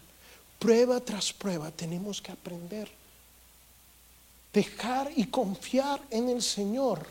prueba 0.57 0.99
tras 1.01 1.33
prueba, 1.33 1.69
tenemos 1.69 2.21
que 2.21 2.31
aprender. 2.31 2.89
Dejar 4.53 5.11
y 5.15 5.25
confiar 5.25 6.01
en 6.09 6.29
el 6.29 6.41
Señor, 6.41 7.05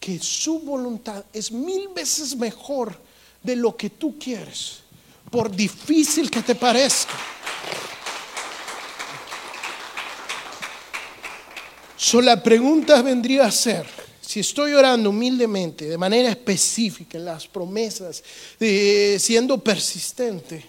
que 0.00 0.18
su 0.20 0.60
voluntad 0.60 1.24
es 1.32 1.50
mil 1.50 1.88
veces 1.88 2.36
mejor 2.36 2.98
de 3.42 3.56
lo 3.56 3.76
que 3.76 3.90
tú 3.90 4.16
quieres, 4.18 4.78
por 5.30 5.50
difícil 5.54 6.30
que 6.30 6.40
te 6.40 6.54
parezca. 6.54 7.18
So, 11.96 12.20
la 12.20 12.40
pregunta 12.40 13.02
vendría 13.02 13.46
a 13.46 13.50
ser, 13.50 14.05
si 14.26 14.40
estoy 14.40 14.72
orando 14.72 15.10
humildemente, 15.10 15.84
de 15.84 15.96
manera 15.96 16.28
específica, 16.30 17.16
en 17.16 17.26
las 17.26 17.46
promesas, 17.46 18.24
siendo 18.58 19.58
persistente, 19.58 20.68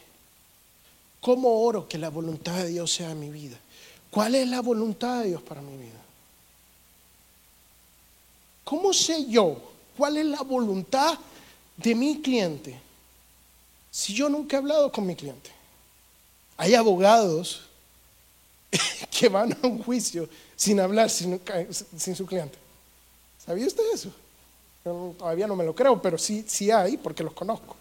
¿cómo 1.20 1.64
oro 1.64 1.88
que 1.88 1.98
la 1.98 2.10
voluntad 2.10 2.56
de 2.58 2.70
Dios 2.70 2.94
sea 2.94 3.16
mi 3.16 3.32
vida? 3.32 3.58
¿Cuál 4.12 4.36
es 4.36 4.48
la 4.48 4.62
voluntad 4.62 5.22
de 5.22 5.30
Dios 5.30 5.42
para 5.42 5.62
mi 5.62 5.76
vida? 5.76 6.00
¿Cómo 8.64 8.94
sé 8.94 9.26
yo 9.28 9.60
cuál 9.98 10.18
es 10.18 10.26
la 10.28 10.44
voluntad 10.44 11.18
de 11.78 11.96
mi 11.96 12.22
cliente 12.22 12.80
si 13.90 14.14
yo 14.14 14.30
nunca 14.30 14.58
he 14.58 14.60
hablado 14.60 14.92
con 14.92 15.08
mi 15.08 15.16
cliente? 15.16 15.50
Hay 16.58 16.76
abogados 16.76 17.64
que 19.10 19.30
van 19.30 19.54
a 19.54 19.66
un 19.66 19.82
juicio 19.82 20.30
sin 20.56 20.80
hablar 20.80 21.10
sin 21.10 22.16
su 22.16 22.26
cliente. 22.28 22.67
¿Sabía 23.48 23.66
usted 23.66 23.84
eso? 23.94 24.12
Yo 24.84 25.16
todavía 25.18 25.48
no 25.48 25.56
me 25.56 25.64
lo 25.64 25.74
creo, 25.74 26.02
pero 26.02 26.18
sí, 26.18 26.44
sí 26.46 26.70
hay 26.70 26.98
porque 26.98 27.24
los 27.24 27.32
conozco. 27.32 27.78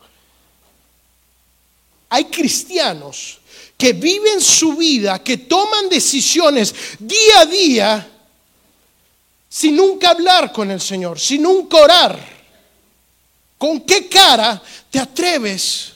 Hay 2.09 2.27
cristianos 2.27 3.41
que 3.77 3.93
viven 3.93 4.41
su 4.41 4.77
vida, 4.77 5.23
que 5.23 5.39
toman 5.39 5.89
decisiones 5.89 6.73
día 7.01 7.41
a 7.41 7.47
día 7.47 8.13
sin 9.49 9.75
nunca 9.75 10.11
hablar 10.11 10.53
con 10.53 10.71
el 10.71 10.81
Señor, 10.81 11.19
sin 11.19 11.43
nunca 11.43 11.79
orar. 11.79 12.37
¿Con 13.59 13.81
qué 13.81 14.09
cara 14.09 14.63
te 14.89 15.01
atreves 15.01 15.96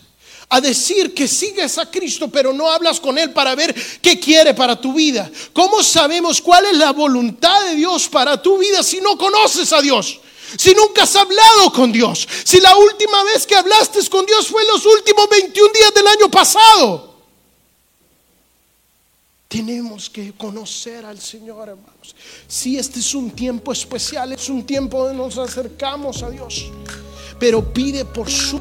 a 0.53 0.61
decir 0.61 1.15
que 1.15 1.29
sigues 1.29 1.79
a 1.79 1.89
Cristo, 1.89 2.29
pero 2.29 2.53
no 2.53 2.71
hablas 2.71 2.99
con 2.99 3.17
Él 3.17 3.33
para 3.33 3.55
ver 3.55 3.73
qué 4.03 4.19
quiere 4.19 4.53
para 4.53 4.79
tu 4.79 4.93
vida? 4.93 5.31
¿Cómo 5.53 5.83
sabemos 5.83 6.41
cuál 6.43 6.67
es 6.67 6.77
la 6.77 6.93
voluntad 6.93 7.65
de 7.67 7.77
Dios 7.77 8.09
para 8.09 8.43
tu 8.43 8.59
vida 8.59 8.83
si 8.83 9.01
no 9.01 9.17
conoces 9.17 9.73
a 9.73 9.81
Dios? 9.81 10.21
Si 10.59 10.75
nunca 10.75 11.05
has 11.05 11.15
hablado 11.15 11.73
con 11.73 11.93
Dios, 11.93 12.27
si 12.43 12.61
la 12.61 12.77
última 12.77 13.23
vez 13.23 13.47
que 13.47 13.55
hablaste 13.55 14.01
con 14.09 14.27
Dios 14.27 14.49
fue 14.49 14.65
los 14.67 14.85
últimos 14.85 15.29
21 15.29 15.73
días 15.73 15.95
del 15.95 16.07
año 16.09 16.29
pasado. 16.29 17.11
Tenemos 19.47 20.11
que 20.11 20.33
conocer 20.33 21.05
al 21.05 21.21
Señor, 21.21 21.69
hermanos. 21.69 22.17
Si 22.49 22.77
este 22.77 22.99
es 22.99 23.15
un 23.15 23.31
tiempo 23.31 23.73
especial, 23.73 24.33
es 24.33 24.49
un 24.49 24.67
tiempo 24.67 24.99
donde 24.99 25.17
nos 25.17 25.39
acercamos 25.39 26.25
a 26.25 26.31
Dios, 26.31 26.67
pero 27.39 27.73
pide 27.73 28.05
por 28.05 28.29
su... 28.29 28.61